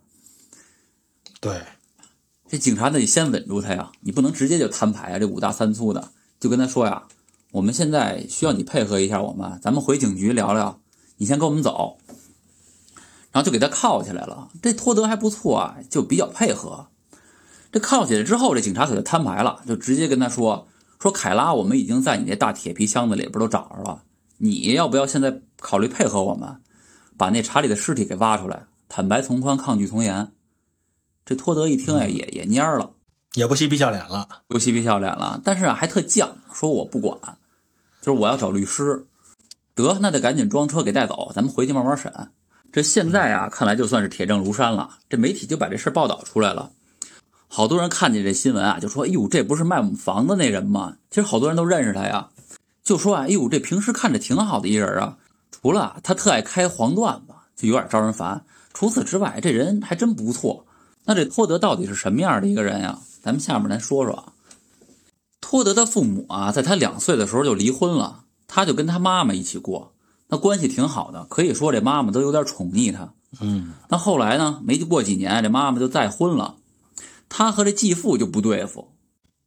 [1.40, 1.62] 对，
[2.48, 5.18] 这警察得先稳住他呀，你不能直接就摊牌啊。
[5.18, 6.08] 这五大三粗的，
[6.40, 7.04] 就跟他说呀，
[7.52, 10.80] 我们现在需要你配合一下我们，咱们回警局聊聊，
[11.18, 11.98] 你先跟我们走。
[13.30, 14.48] 然后就给他铐起来了。
[14.62, 16.88] 这托德还不错啊，就比较配合。
[17.70, 20.66] 这铐起来之后，这警察给他摊牌了，就直接跟他说
[20.98, 24.04] ：“说凯拉，我们已经在你那大铁皮箱子里边都找着了，
[24.38, 26.62] 你要不要现在考虑配合我们，
[27.18, 28.64] 把那查理的尸体给挖出来？
[28.88, 30.32] 坦白从宽，抗拒从严。”
[31.28, 32.90] 这托德一听，哎，也也蔫了，
[33.34, 35.38] 也不嬉皮笑脸了，不嬉皮笑脸了。
[35.44, 37.18] 但是啊，还特犟，说我不管，
[38.00, 39.04] 就是我要找律师。
[39.74, 42.10] 得，那得赶紧装车给带走，咱们回去慢慢审。
[42.72, 44.88] 这现在啊，看来就算是铁证如山了。
[45.10, 46.70] 这媒体就把这事报道出来了，
[47.46, 52.30] 好多人看见这新闻啊，就说：“哎呦，这不是卖我们房子那人吗？”其实好多人都认识他呀，
[52.82, 55.18] 就说：“啊，哎呦，这平时看着挺好的一人啊，
[55.50, 58.42] 除了他特爱开黄段子，就有点招人烦。
[58.72, 60.64] 除此之外，这人还真不错。”
[61.08, 62.98] 那这托德到底是什么样的一个人呀？
[63.22, 64.32] 咱们下面来说说啊。
[65.40, 69.94] 托德的父母啊，在他两岁的时候就离婚了，他就跟他妈妈一起过。
[70.28, 73.14] 那关系挺好的，可以说这妈妈都有点宠溺他。
[73.40, 74.60] 嗯，那后来呢？
[74.62, 76.56] 没过几年，这妈妈就再婚了，
[77.30, 78.92] 他和这继父就不对付，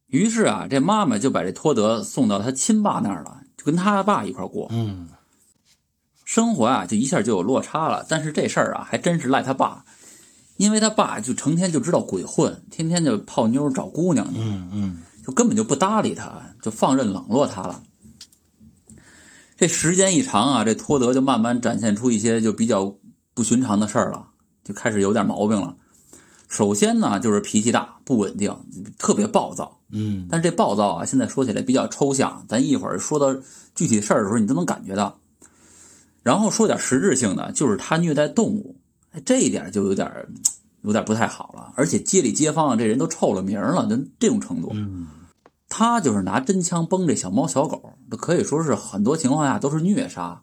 [0.08, 4.68] 于是啊，这妈妈就把这托德送到他亲爸那儿了，就跟他爸一块过。
[4.72, 5.10] 嗯，
[6.26, 8.04] 生活啊，就一下就有落差了。
[8.10, 9.86] 但是这事儿啊，还真是赖他爸，
[10.62, 16.40] 因为他爸就成天就知道鬼混，天天就泡妞找姑娘，嗯嗯，就根本就不搭理他。
[16.62, 17.82] 就放任冷落他了。
[19.58, 22.96] 这时间一长啊，这托德就慢慢展现出一些就比较
[23.34, 24.28] 不寻常的事儿了，
[24.64, 25.76] 就开始有点毛病了。
[26.48, 28.56] 首先呢，就是脾气大、不稳定，
[29.00, 29.80] 特别暴躁。
[29.90, 33.36] 嗯，但是这暴躁啊，现在说起来比较抽象，咱一会儿说到
[33.74, 35.20] 具体事儿的时候，你都能感觉到。
[36.22, 38.76] 然后说点实质性的，就是他虐待动物，
[39.26, 40.10] 这一点就有点
[40.82, 41.74] 有点不太好了。
[41.76, 44.70] 而且街里街坊啊，这人都臭了名了，就这种程度。
[44.74, 45.08] 嗯，
[45.70, 50.42] 他就是拿真枪崩这小猫小狗，这可以说是很多情况下都是虐杀。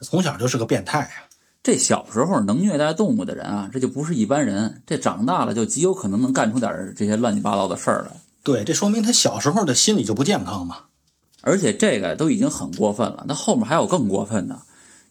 [0.00, 1.26] 从小就是个变态啊。
[1.60, 4.80] 这小时候能虐待动物的人啊，这就不是一般人。
[4.86, 8.20] 这长大了就极有可能能干出点这些乱七八糟的事儿来。
[8.42, 10.84] 对，这说明他小时候的心理就不健康嘛。
[11.42, 14.62] 而且这个都已经很过分了，那后面还有更过分的。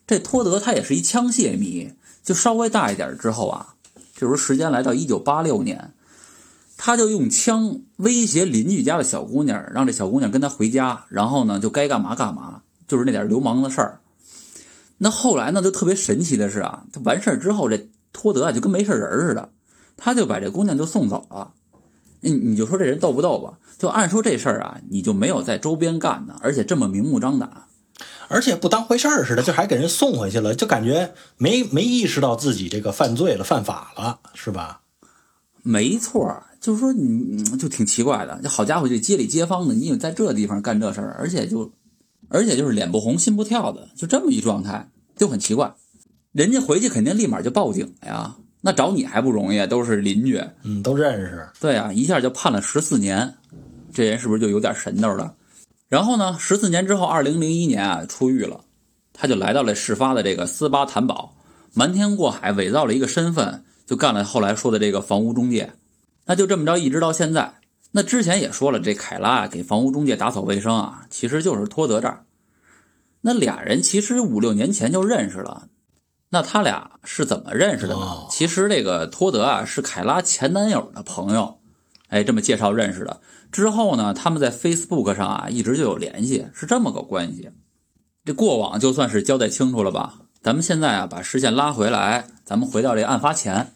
[0.08, 1.94] 这托德他也是一枪械迷，
[2.28, 3.76] 就稍微大一点之后啊，
[4.14, 5.94] 这时候时间来到一九八六年，
[6.76, 14.02] 他就用枪威胁邻居家的小姑娘，让这小姑娘跟他回家，然后呢就该干嘛干嘛，就是那点流氓的事儿。
[14.98, 19.48] 那后来呢，就特别神奇的是啊，他完事儿之后，这托德啊就跟没事人似的，
[19.96, 21.54] 他就把这姑娘就送走了。
[22.20, 23.58] 你你就说这人逗不逗吧？
[23.78, 27.67] 就按说这事儿啊，你就没有在周边干的，而且这么明目张胆。
[28.30, 34.82] 而且不当回事儿似的，就还给人送回去了，就感觉没没意识到自己这个犯罪了、犯法了，是吧？
[35.64, 38.40] 没错，就是说你就挺奇怪的。
[38.50, 41.72] 好家伙，这街里街坊的，你有在这地方干这事儿，而且就
[42.30, 45.74] 而且就是脸不红心不跳的，就这么一状态，就很奇怪。
[46.32, 51.50] 人家回去肯定立马就报警了呀，那找你还不容易，都是邻居，嗯，都认识。
[51.60, 53.36] 对啊，一下就判了十四年，
[53.94, 55.34] 这人是不是就有点神道了？
[55.90, 58.62] 然后呢，十四年之后，二零零一年啊，出狱了，
[59.14, 61.36] 他就来到了事发的这个斯巴坦堡，
[61.74, 65.74] 瞒天过海，伪造了一个身份，就干了后来说的这个房屋中介。
[66.26, 67.56] 那就这么着，一直到现在。
[67.92, 72.26] 那之前也说了，这凯拉啊给房屋中介打扫卫生啊，其实就是托德这儿。
[73.22, 75.70] 那俩人其实五六年前就认识了。
[76.30, 78.28] 那他俩是怎么认识的呢？
[78.30, 81.60] 其实这个托德啊是凯拉前男友的朋友，
[82.10, 83.22] 哎，这么介绍认识的。
[83.52, 87.50] 之后呢，他们在 Facebook 上啊一直就有联系，是这么个关系。
[88.26, 90.20] 这过往就算是交代清楚了吧？
[90.44, 93.74] 咱们现在啊把视线拉回来，咱们回到这案发前。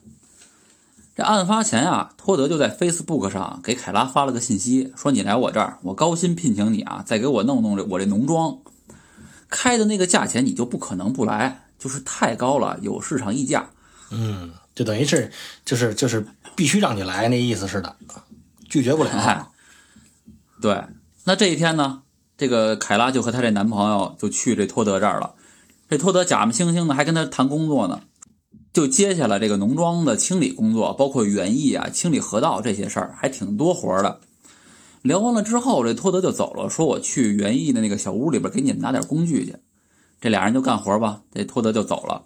[1.16, 8.60] 这案发前啊，托德就在 Facebook 上给凯拉发了个信息，说你来我这儿，我高薪聘请你啊，再给我弄弄这我这农庄，
[9.50, 13.70] 开的那个价钱你就不可能不来，就是太高了，有市场溢价。
[14.10, 15.32] 嗯，就等于是
[15.66, 17.96] 就是就是必须让你来那意思似的，
[18.70, 19.50] 拒绝不了。
[20.62, 20.84] 对，
[21.26, 22.04] 那这一天呢，
[22.38, 25.34] 这个凯拉就和她这男朋友就去这托德这儿了。
[25.89, 28.04] 这托德假模惺惺的还跟他谈工作呢，
[28.71, 34.21] 就接下了这个农庄的清理工作，包括园艺啊、清理河道这些事儿，还挺多活的。
[35.02, 39.58] 聊完了之后，这托德就走了，说我去园艺的那个小屋里边给你们拿点工具去。
[40.21, 42.26] 这俩人就干活吧，这托德就走了。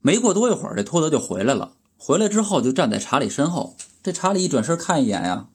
[0.00, 1.74] 没过多一会儿，这托德就回来了。
[1.96, 5.48] 回来之后就站在查理身后，这查理一转身看一眼呀。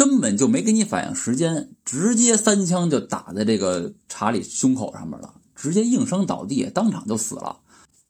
[0.00, 7.58] 根本就没给你反应时间，直接三枪就打在这个查理胸口上面了，直接应声倒地，当场就死了。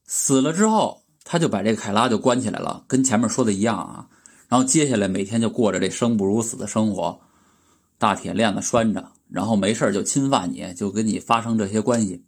[0.07, 4.07] 死了之后，他就把这个凯拉就关起来了，跟前面说的一样啊。
[4.49, 7.19] 然后接下来每天就过着这生不如死的生活，
[7.99, 12.23] 大铁链子拴着，然后没事就侵犯你，就跟你发生这些关系。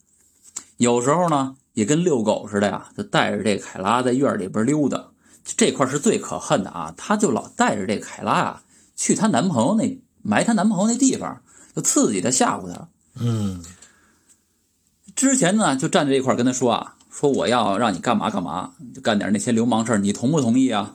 [0.79, 5.11] 有时候呢，也跟遛狗似的呀，就带着这凯拉在院里边溜达。
[5.45, 8.63] 这块是最可恨的啊，他就老带着这凯拉啊。
[8.97, 11.43] 去她男朋友那埋她男朋友那地方，
[11.75, 12.89] 就刺激她吓唬她。
[13.21, 13.63] 嗯，
[15.15, 20.95] 之前呢就站在这块跟她说啊，说我要让你干嘛干嘛，就干点那些流氓事儿，你同不同意啊？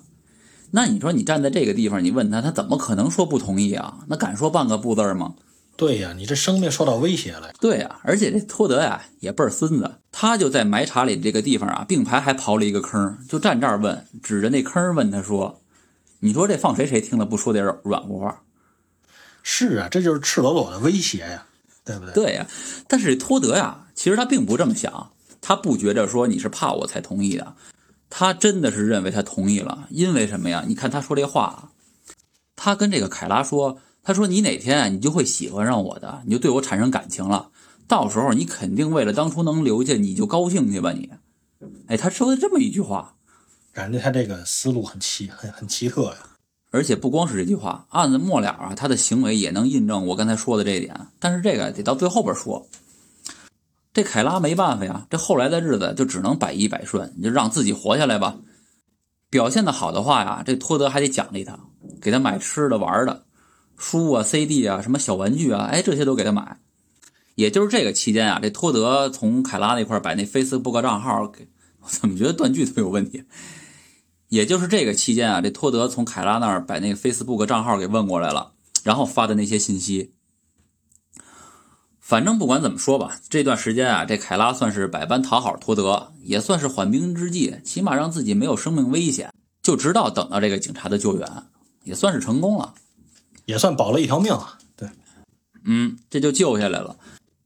[0.72, 4.00] 那你说你站在这个地方，你问他，他怎么可能说不同意啊？
[4.08, 5.36] 那敢说半个不字吗？
[5.78, 7.52] 对呀，你这生命受到威胁了。
[7.62, 15.62] 对呀，而且这托德呀也倍儿孙子，他就在埋查理这个地方啊，并排还刨了一个坑，就站这儿问，指着那坑问他说。
[16.20, 18.42] 你说这放谁谁听了不说点软乎话？
[19.44, 21.46] 是啊，这就是赤裸裸的威胁呀，
[21.86, 22.14] 对不对？
[22.14, 22.48] 对呀，
[22.88, 27.56] 但是托德呀，其实他并不这么想，他不觉着说你是怕我才同意的，
[28.10, 30.66] 他真的是认为他同意了，因为什么呀？
[30.68, 31.72] 你看他说这话，
[32.56, 37.52] 他跟这个凯拉说，他说你哪天你就会喜欢上我的，你就对我产生感情了，
[37.88, 41.12] 到时候你肯定为了当初能留下，你就高兴去吧你。
[41.88, 43.14] 哎，他说的这么一句话。
[43.78, 46.18] 感觉他这个思路很奇，很很奇特呀。
[46.72, 51.00] 而且不光是这句话，案子末了啊，他的行为也能印证我刚才说的这一点。
[51.20, 52.68] 但是这个得到最后边说。
[53.94, 58.38] 这凯拉没办法呀，这后来的日子就只能百依百顺，你就让自己活下来吧。
[59.30, 61.60] 表现的好的话呀，这托德还得奖励他，
[62.02, 63.26] 给他买吃的玩的。
[63.78, 66.58] 书啊、CD 啊、什么小玩具啊，哎，这些都给他买。
[67.36, 71.48] 也就是这个期间啊，这托德从凯拉那块把那 Facebook 账号给，
[71.82, 73.24] 我怎么觉得断句都有问题？
[74.30, 78.52] 也就是这个期间啊，这托德从凯拉那儿把那个 Facebook 账号给问过来了，
[78.84, 80.14] 然后发的那些信息。
[82.00, 91.30] 反正不管怎么说吧，这段时间啊，这凯拉算是百般讨好托德，也算是缓兵之计，起码让自己没有生命危险，就直到等到这个警察的救援，
[91.84, 92.76] 也算是成功了，
[93.44, 94.58] 也算保了一条命啊。
[94.78, 94.90] 对，
[95.66, 96.98] 嗯，这就救下来了。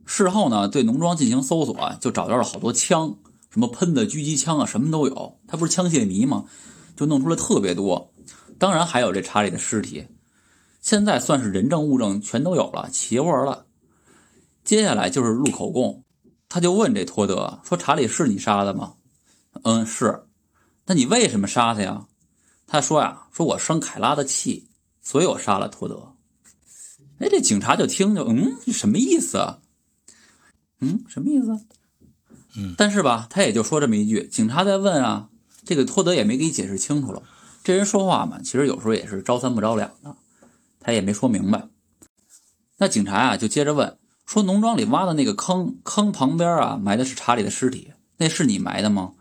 [0.06, 3.16] 事后呢，对农庄进行搜索，就找到了好多枪，
[3.52, 5.40] 什么喷的狙击枪啊，什么都有。
[5.48, 6.46] 他不是枪械迷吗？
[6.96, 8.12] 就弄出来特别多。
[8.58, 10.08] 当然还有这查理的尸体。
[10.82, 13.68] 现在算是人证物证全都有了，齐活了。
[14.64, 16.04] 接下来就是录口供，
[16.50, 18.96] 他就问这托德说：“查理是你杀的吗
[19.64, 20.24] ？”“嗯，是。
[20.88, 22.08] ”“那你为什么杀他呀？”
[22.66, 24.70] 他说：“呀，说我生凯拉的气，
[25.02, 26.16] 所以我杀了托德。”
[27.20, 29.60] 哎，这警察就听就嗯，什么意思啊？
[30.80, 31.66] 嗯，什么意思？
[32.56, 34.28] 嗯，但是吧，他也就说这么一句。
[34.28, 35.30] 警察在问啊，
[35.66, 37.24] 这个托德也没给你解释清楚了。
[37.64, 40.16] 这人说话嘛，其实有时候也是招三不招两的，
[40.80, 41.68] 他也没说明白。
[42.78, 49.14] 那警察啊，就接着问说：“农庄里挖的那个坑，坑旁边啊，埋的是查理的尸体，那是你埋的吗？”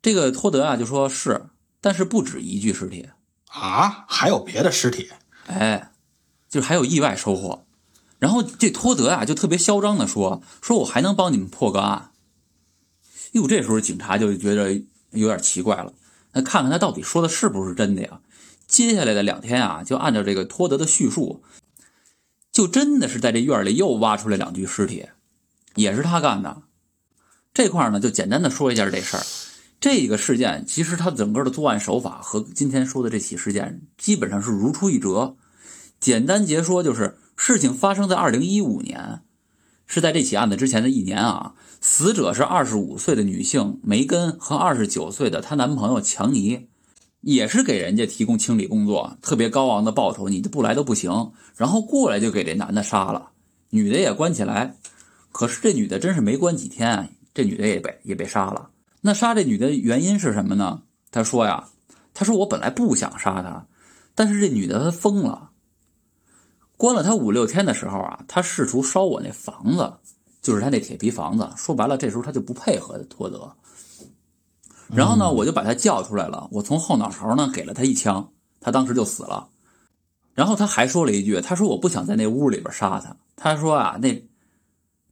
[0.00, 1.46] 这个托德啊，就说是，
[1.80, 3.10] 但是不止一具尸体
[3.48, 5.10] 啊，还有别的尸体。
[5.46, 5.90] 哎，
[6.48, 7.66] 就是还有意外收获。
[8.20, 12.12] 然后这托德啊，就特别嚣张的说：“说我还能帮你们破个案。”
[13.32, 14.72] 哟，这时候警察就觉得
[15.10, 15.94] 有点奇怪了，
[16.34, 18.20] 那看看他到底说的是不是真的呀？
[18.68, 21.42] 接下来的两天啊，就按照这个托德的叙述，
[22.52, 25.06] 就真的是在这院里又挖出来两具尸体，
[25.74, 26.62] 也是他干的。
[27.54, 29.22] 这块呢，就简单的说一下这事儿。
[29.80, 35.36] 这个事件其实他整个的作案手法和今天说的这起事件基本上是如出一辙。
[36.00, 37.16] 简单截说就是。
[37.42, 39.22] 事情发生在二零一五年，
[39.86, 41.54] 是在这起案子之前的一年啊。
[41.80, 46.68] 死者是二十五岁的女性梅根和二十九岁的她男朋友强尼，
[47.22, 51.32] 也是给人家提供清理工作，特别高昂的报酬，你不来都不行。
[51.56, 53.30] 然后过来就给这男的杀了，
[53.70, 54.76] 女的也关起来。
[55.32, 58.68] 可是这女的真是没关几天，这女的也被也被杀了。
[59.00, 60.82] 那杀这女的原因是什么呢？
[61.10, 61.70] 他说呀，
[62.12, 63.66] 他说我本来不想杀她，
[64.14, 65.49] 但是这女的她疯了。
[66.80, 69.92] 关了他五六天的时候啊，他试图烧我那房子，
[70.40, 71.46] 就是他那铁皮房子。
[71.54, 73.52] 说白了，这时候他就不配合托德。
[74.88, 79.50] 然后呢，我就把他叫出来了，我从后脑勺呢给了他一枪，他当时就死了。
[80.32, 83.14] 然后他还说了一句，他说我不想在那屋里边杀他。
[83.36, 84.26] 他说啊，那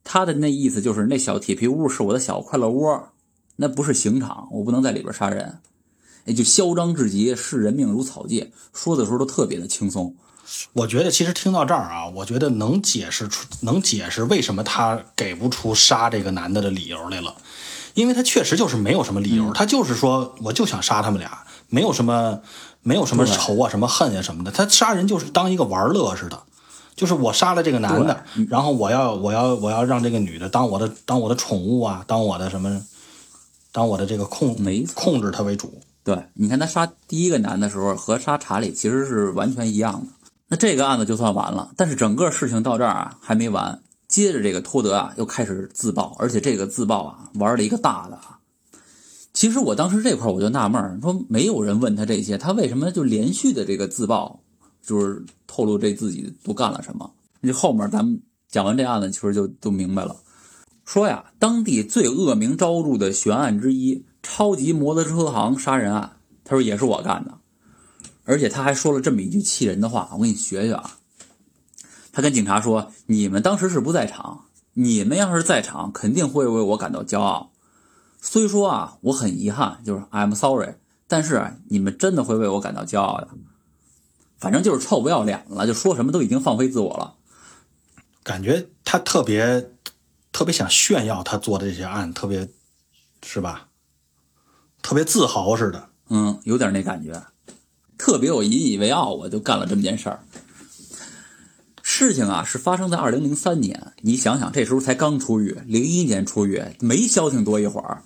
[0.03, 3.09] 他的那意思就是那小铁皮屋是我的小快乐窝，
[3.57, 5.59] 那不是刑场，我不能在里边杀人。
[6.25, 10.15] 也就嚣张至极，视人命如草芥，说的时候都特别的轻松。
[10.73, 17.35] 我觉得其实听到这儿啊，我觉得能解释出，能解释为什么他给不出杀这个男的的理由来了，
[17.93, 22.39] 因为他确实就是没有什么理由，他就是说我就想杀他们俩，没有什么
[22.81, 26.41] 没有什么仇啊，什么恨呀什么的，他杀人就是当一个玩乐似的，
[26.95, 32.81] 就是我杀了这个男的，然后我要我要我要让这个女的当我的当我的宠物啊，当我的什么，
[33.71, 35.81] 当我的这个控没控制他为主。
[36.03, 40.07] 对，你看他杀第一个男的时候和杀查理其实是完全一样的。
[40.49, 43.81] 那这个案子就算完了，但是整个事情到这儿啊还没完。
[44.07, 48.39] 接着这个托德啊又开始自爆，而且这个自爆啊玩了一个大的啊。
[49.31, 54.39] 其实我当时这块我就纳闷说没有人问他这些，他为什么就连续的这个自爆，
[54.81, 57.11] 就是透露这自己都干了什么？
[57.41, 60.15] 那后面咱们讲完这案子，其实就都明白了。
[60.83, 66.13] 说呀，当地最恶名昭著的悬案之一——超级摩托车行杀人案，
[66.43, 67.37] 他说也是我干的。
[68.29, 70.99] 而且他还说了这么一句气人的话，我给你学学啊。
[72.11, 77.51] 他跟警察说：“你们当时是不在场，你们要是在场，肯定会为我感到骄傲。
[78.21, 80.75] 虽说啊，我很遗憾，就是 I'm sorry，
[81.07, 83.29] 但是你们真的会为我感到骄傲的。
[84.37, 87.15] 反正就是臭不要脸了，就说什么都已经放飞自我了。
[88.21, 89.71] 感觉他特别
[90.31, 92.47] 特别想炫耀他做的这些案，特别
[93.23, 93.69] 是吧？
[94.83, 95.89] 特别自豪似的。
[96.09, 97.19] 嗯，有点那感觉。”
[97.99, 100.21] 特别我引以为傲，我就干了这么件事儿。
[101.83, 108.01] 事情啊是发生在二零零三年，你想想，这时候才刚出狱，零一年出狱，没消停多一会儿。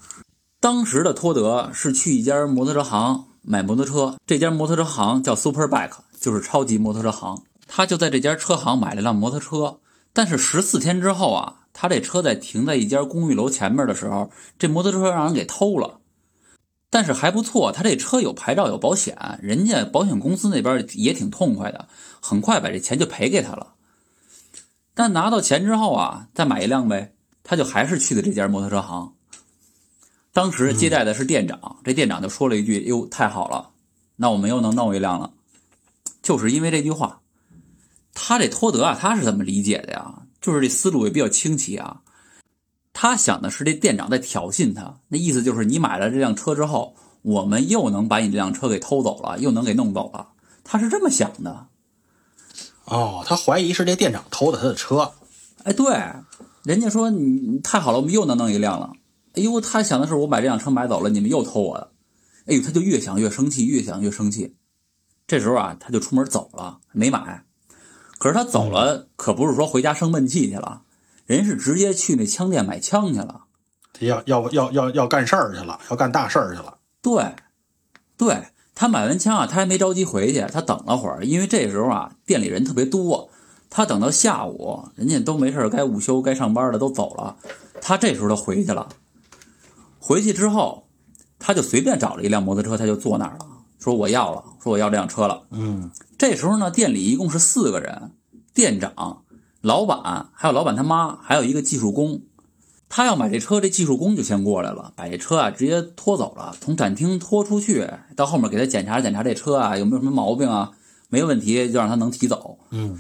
[0.60, 7.44] 当时的托德是去一家摩托车行买摩托车，这家摩托车行叫 Super Bike，就是超级摩托车行。
[7.68, 9.78] 他就在这家车行买了辆摩托车，
[10.12, 16.00] 但是十四天之后啊，他这车在停在一家公寓楼前面的时候，这摩托车让人给偷了。
[16.94, 21.88] 但是还不错，他这车有牌照有保险，人家保险公司那边也挺痛快的，
[22.22, 23.74] 很快把这钱就赔给他了。
[24.94, 29.16] 但拿到钱之后啊，再买一辆呗，他就还是去的这家摩托车行。
[30.34, 33.72] 当时接待的是店长，这店长就说了一句：“哟，太好了，
[34.18, 35.34] 那我们又能弄一辆了。”
[36.22, 37.22] 就是因为这句话，
[38.14, 40.28] 他这托德啊，他是怎么理解的呀？
[40.40, 42.02] 就是这思路也比较清奇啊。
[42.94, 50.30] 他想的是这店长在挑衅他，那意思就是你买了这辆车之后，我们又能把你这辆车给偷走了，又能给弄走了。
[50.64, 51.68] 他是这么想的。
[52.86, 55.14] 哦，他怀疑是这店长偷的他的车。
[55.64, 55.98] 哎，对，
[56.64, 58.94] 人家说你太好了，我们又能弄一辆了。
[59.34, 61.92] 哎呦，他想的是我把这辆车买走了，你们又偷我的。
[62.46, 64.56] 哎呦，他就越想越生气，越想越生气。
[65.26, 67.44] 这时候啊，他就出门走了，没买。
[68.20, 70.83] 可是他走了，可不是说回家生闷气去了，
[71.26, 73.42] 人是直接去那枪店买枪去了。
[73.94, 76.78] 他要要要要要干事儿去了，要干大事儿去了。
[77.02, 77.36] 对，
[78.18, 83.30] 对他买完枪啊，他还没着急回去，他等了会儿，因为这时候啊，店里人特别多。
[83.70, 87.38] 他等到下午，人家都没事该午休该上班的都走了，
[87.82, 88.88] 他这时候他回去了。
[90.00, 90.88] 回去之后，
[91.40, 93.48] 他就随便找了一辆摩托车，他就坐那儿了，
[93.80, 95.44] 说我要了，说我要这辆车了。
[95.50, 98.12] 嗯，这时候呢，店里一共是四个人，
[98.54, 99.23] 店长、
[99.64, 102.24] 老板，还有老板他妈，还有一个技术工。
[102.90, 110.72] 他要买这车，这技术工就先过来了，把这车啊直接拖走了，从展厅拖出去，到后面给他检查检查这车啊有没有什么毛病啊，
[111.08, 112.60] 没问题就让他能提走。
[112.72, 113.00] 嗯，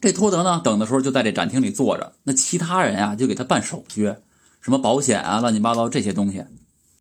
[0.00, 4.14] 这托德呢，等的时候就在这展厅里坐着，那其他人啊就给他办手续。
[4.60, 6.44] 什么保险啊，乱七八糟这些东西，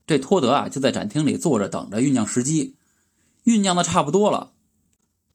[0.07, 2.75] 这托德啊就在展厅里坐着等着酝酿时机，
[3.45, 4.53] 酝酿的差不多了，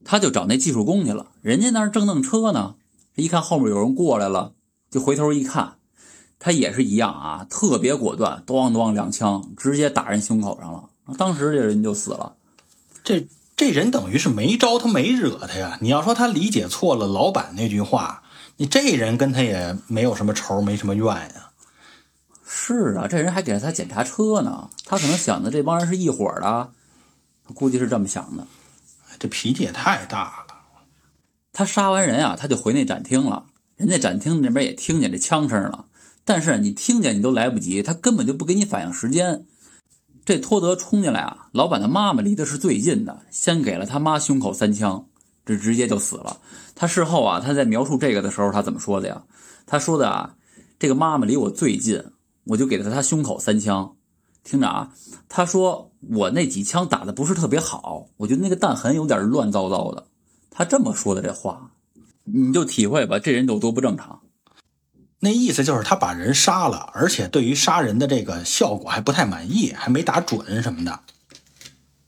[0.05, 1.31] 他就找那技术工去了。
[1.41, 2.75] 人家那儿正弄车呢，
[3.15, 4.55] 一看后面有人过来了，
[4.91, 5.75] 就回头一看，
[6.39, 10.89] 他也是一样啊，特别果断，咣咣两枪直接打人胸口上了，
[11.19, 12.37] 当时这人就死了。
[13.05, 15.79] 这这人等于是没招他，没惹他呀。
[15.81, 18.23] 你要说他理解错了老板那句话，
[18.57, 21.51] 你这人跟他也没有什么仇，没什么怨呀。
[22.47, 26.71] 是啊，这人还给了他检查车呢，他可能想的这帮人是一伙的，
[27.55, 28.47] 估计是这么想的。
[29.19, 30.42] 这脾气也太大了。
[31.53, 33.47] 他杀完人啊，他就回那展厅了。
[33.77, 35.87] 人家展厅那边也听见这枪声了，
[36.25, 39.45] 但是你听见你都来不及，他根本就不给你反应时间。
[40.25, 45.07] 这托德冲进来啊，老板的妈妈离的是最近的，先给了他妈胸口三枪，
[45.45, 46.39] 这直接就死了。
[46.75, 49.25] 他事后啊，他在描述这个的时候，他怎么说的呀？
[49.67, 50.37] 他说的啊，
[50.79, 52.05] 这个妈妈离我最近。
[52.45, 53.95] 我就给了他胸口三枪，
[54.43, 54.93] 听着啊，
[55.29, 60.07] 他说我那几枪打的不是特别好，我觉得那个弹痕有点乱糟糟的。
[60.55, 61.73] 他这么说的这话，
[62.25, 64.21] 你就体会吧，这人有多不正常。
[65.21, 71.01] 那意思就是他把人杀了，而且对于杀人的这个效果还不太满意，还没打准什么的。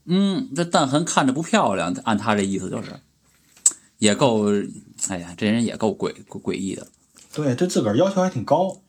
[0.04, 3.00] 嗯，这弹痕看着不漂亮，按他这意思就是，
[3.98, 4.46] 也够，
[5.08, 6.88] 哎呀，这人也够诡诡异的。
[7.32, 8.82] 对，对自个儿要求还挺高。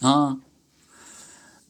[0.00, 0.38] 啊，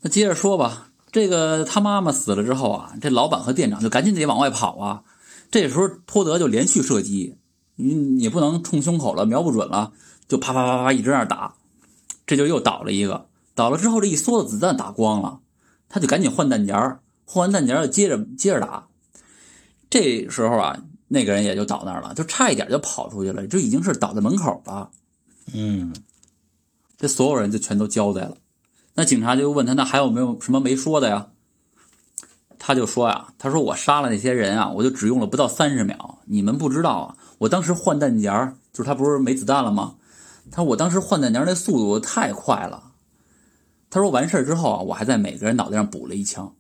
[0.03, 0.85] 那接着说吧。
[1.11, 5.03] 这个他妈妈死了之后啊，这老板和店长就赶紧得往外跑啊。
[5.51, 7.37] 这时候托德就连续射击，
[7.77, 9.93] 你你不能冲胸口了，瞄不准了，
[10.29, 11.55] 就啪啪啪啪一直在那打。
[12.27, 15.41] 这就又倒了一个，倒了之后这一梭子子弹打光了，
[15.89, 18.89] 他就赶紧换弹夹，换完弹夹又接着接着打。
[19.89, 24.91] 这时候啊，那个人也就倒那儿了，就差一点就跑出去了，就已经是倒在门口了。
[25.53, 25.95] 嗯。
[27.01, 28.37] 这所有人就全都交代了，
[28.95, 31.29] 那警察就问他，那还有没有什么没说的呀？
[32.59, 36.19] 他就说呀，他说我杀了那些人啊，我就只用了不到三十秒。
[36.27, 39.95] 你们不知道啊，我当时换弹夹，就是他不是没子弹了吗？
[40.51, 42.93] 他说我当时换弹夹那速度太快了。
[43.91, 46.55] 他说完事儿之后啊，我还在每个人脑袋上补了一枪。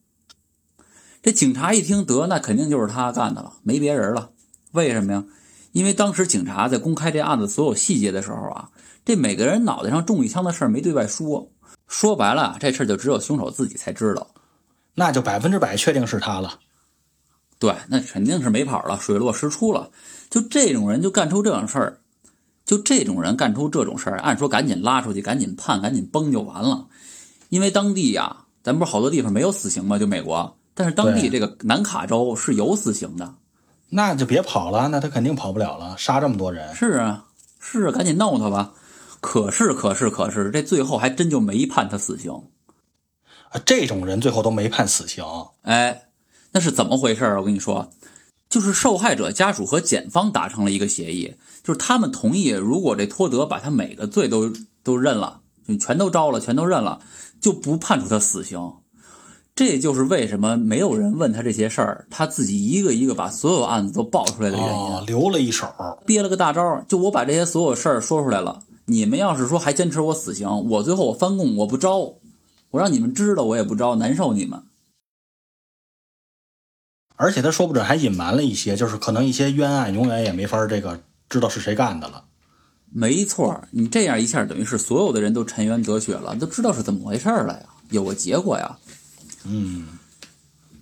[1.22, 4.30] 这警察一听得，那肯定就是他干的了，没别人了。
[4.72, 5.24] 为什么呀？
[5.72, 8.70] 因为当时警察在公开这案子所有细节的时候啊。
[9.04, 11.50] 这每个人脑袋上中一枪的事儿没对外说，
[11.86, 14.26] 说白了，这事儿就只有凶手自己才知道，
[14.98, 16.58] 那就百分之百确定是他了。
[17.60, 19.90] 对，那肯定是没跑了，水落石出了。
[20.28, 22.00] 就这种人就干出这种事儿，
[22.64, 26.86] 就这种人干出这种事儿，按说赶紧拉出去，赶紧判，赶紧崩就完了。
[27.48, 29.98] 因为当地呀，咱不是好多地方没有死刑吗？
[29.98, 33.34] 就美国，但是当地这个南卡州是有死刑的，
[33.88, 36.74] 那就别跑了，那他肯定跑不了了，杀这么多人。
[36.74, 37.24] 是啊，
[37.60, 38.72] 是啊，赶紧弄他吧。
[39.20, 42.32] 可是，可是，可是，这最后还真就没判他死刑
[43.50, 43.60] 啊！
[43.64, 45.24] 这种人最后都没判死刑，
[45.62, 46.08] 哎，
[46.52, 47.90] 那是怎么回事我跟你说，
[48.48, 57.00] 就是受害者家属和检方达成了一个协议，就是他们同意，如果这托德把他每个罪都都认了，就全都招了，全都认了，
[57.40, 58.72] 就不判处他死刑。
[59.54, 64.72] 这就是为什么没有人问他这些事儿，他自己一个一个把所有案子都爆出来的原因。
[64.72, 65.66] 哦，留了一手。
[66.06, 72.14] 憋了个大招，就我把这些所有事儿说出来了，你们要是说还坚持我死刑，我最后我翻供我不招，
[72.70, 74.62] 我让你们知道我也不招，难受你们。
[77.16, 82.26] 而且他说不准还隐瞒了一些，就是可能一些冤案永远也没法这个知道是谁干的了。
[82.90, 88.78] 没错，你这样一下等于是所有的人都沉冤得雪了，都知道是怎么回事了呀，有个结果呀。
[89.44, 89.98] 嗯，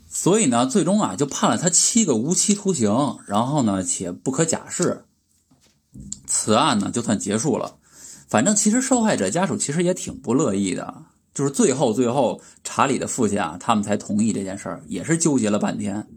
[0.08, 5.04] 所以呢，最终啊就判了他七个无期徒刑，然后呢且不可假释，
[6.26, 7.76] 此案呢就算结束了。
[8.28, 11.02] 反正其实受害者家属其实也挺不乐意的，
[11.36, 16.08] 就是最后最后查理的父亲啊，他们才同意这件事儿，也是纠结了半天。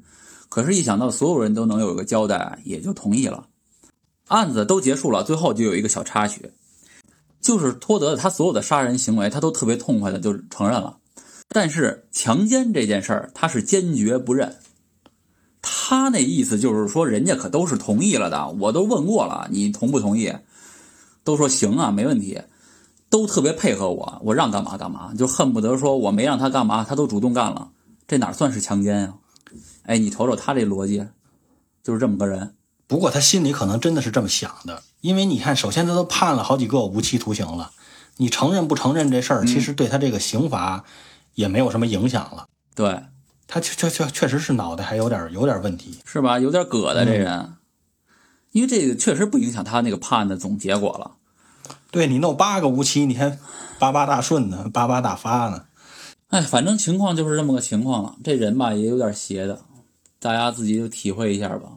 [0.48, 3.46] 可是，一想到所有人都能有一个交代，也就同意了。
[4.30, 6.54] 案子都结束了，最后就有一个小插曲，
[7.42, 11.00] 就是托德他所有的杀人行为，他都特别痛快的就承认了。
[11.50, 14.56] 但是强奸这件事儿，他是坚决不认。
[15.62, 20.34] 他那意思就是说，人家可都是同意了的，我都问过了，你同不同意？
[21.26, 22.42] 都说行啊，没问题，
[23.10, 27.72] 都特别配合我，我让干嘛干嘛，就恨不得说我没让他干嘛，他都主动干了，
[28.08, 29.14] 这哪算是强奸呀？
[29.84, 31.08] 哎，你瞅瞅他这逻辑，
[31.84, 32.56] 就是这么个人。
[32.86, 37.72] 不过他心里可能真的是这么想的，因为你看，首先他都判了好几个无期徒刑了，
[38.18, 40.84] 你承认不承认这事儿，其实对他这个刑罚
[41.34, 42.48] 也没有什么影响了。
[42.76, 43.04] 对，
[43.48, 46.40] 他确确确确实是脑袋还有点有点问题，是吧？
[46.40, 47.54] 有点葛的这人，
[48.52, 51.12] 因为这个确实不影响他那个判的总结果了。
[51.92, 53.38] 对你弄八个无期，你还
[53.80, 55.66] 八八大顺呢，八八大发呢。
[56.30, 58.16] 哎，反正情况就是这么个情况了。
[58.24, 59.62] 这人吧也有点邪的，
[60.20, 61.70] 大家自己就体会一下吧。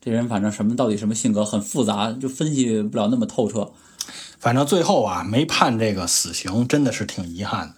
[0.00, 3.72] 这人反正什么到底什么性格很复杂，就分析不了那么透彻。
[4.40, 7.74] 反正最后啊没判这个死刑，真的是挺遗憾的。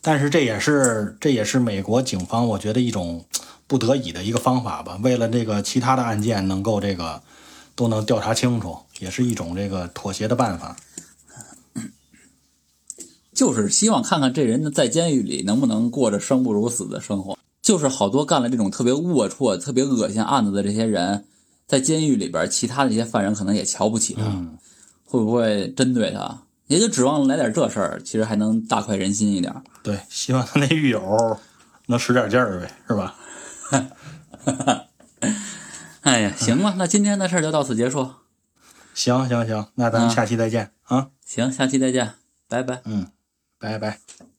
[0.00, 3.24] 但是这也是这也是美国警方我觉得一种
[3.68, 4.98] 不得已的一个方法吧。
[5.00, 7.22] 为了这个其他的案件能够这个
[7.76, 10.76] 都能调查清楚，也是一种这个妥协的办法。
[13.34, 17.38] 就是希望看看这人在监狱里能不能过着生不如死的生活。
[17.60, 21.24] 就是好多干了这种特别龌龊、特别恶心案子的这些人。
[21.64, 24.22] 在监狱里边，其他的一些犯人可能也瞧不起他，
[25.06, 26.42] 会不会针对他？
[26.66, 29.54] 也就指望来点这事儿，其实还能大快人心一点。
[29.82, 31.38] 对，希望他那狱友
[31.86, 33.16] 能使点劲儿呗，是吧？
[36.02, 38.10] 哎呀，行吧，那今天的事儿就到此结束。
[38.92, 41.08] 行行行，那咱们下期再见啊！
[41.24, 42.14] 行，下期再见，
[42.48, 42.82] 拜拜。
[42.84, 43.06] 嗯，
[43.62, 44.31] 拜拜。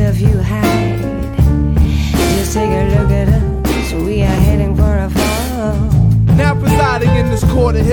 [0.00, 0.69] of you have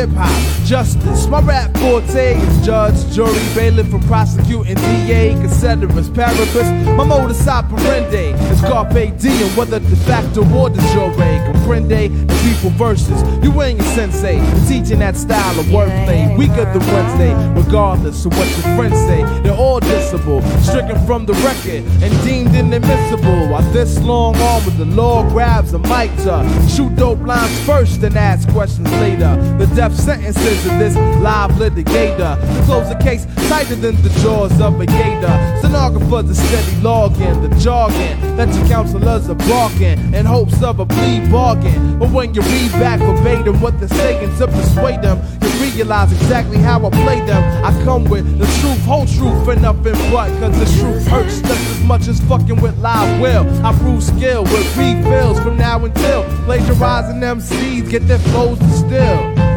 [0.08, 1.28] hip hop justice.
[1.28, 6.88] My rap forte is judge, jury, bailiff, from prosecuting DA, considerus, paraphrase.
[6.98, 11.08] My modus operandi is carpe diem, whether de facto or de jure.
[11.08, 14.38] Comprende the people versus you ain't a sensei.
[14.68, 19.24] Teaching that style of wordplay, weaker than Wednesday, regardless of what your friends say.
[19.42, 23.50] They're all dissable, stricken from the record and deemed inadmissible.
[23.50, 28.04] While this long arm with the law grabs a mic to shoot dope lines first
[28.04, 29.36] and ask questions later.
[29.58, 32.40] The death sentences of this live litigator.
[32.58, 35.58] To close the case tighter than the jaws of a gator.
[35.60, 40.86] Stenographers are steady logging the jargon that your counselors are barking in hopes of a
[40.86, 42.00] plea bargain.
[42.00, 46.58] But when you read back verbatim what they're saying to persuade them, you realize exactly
[46.58, 47.44] how I play them.
[47.64, 50.30] I come with the truth, whole truth, and nothing but.
[50.40, 53.46] Cause the truth hurts just as much as fucking with live will.
[53.66, 59.57] I prove skill with refills from now until plagiarizing MCs get their flows distilled.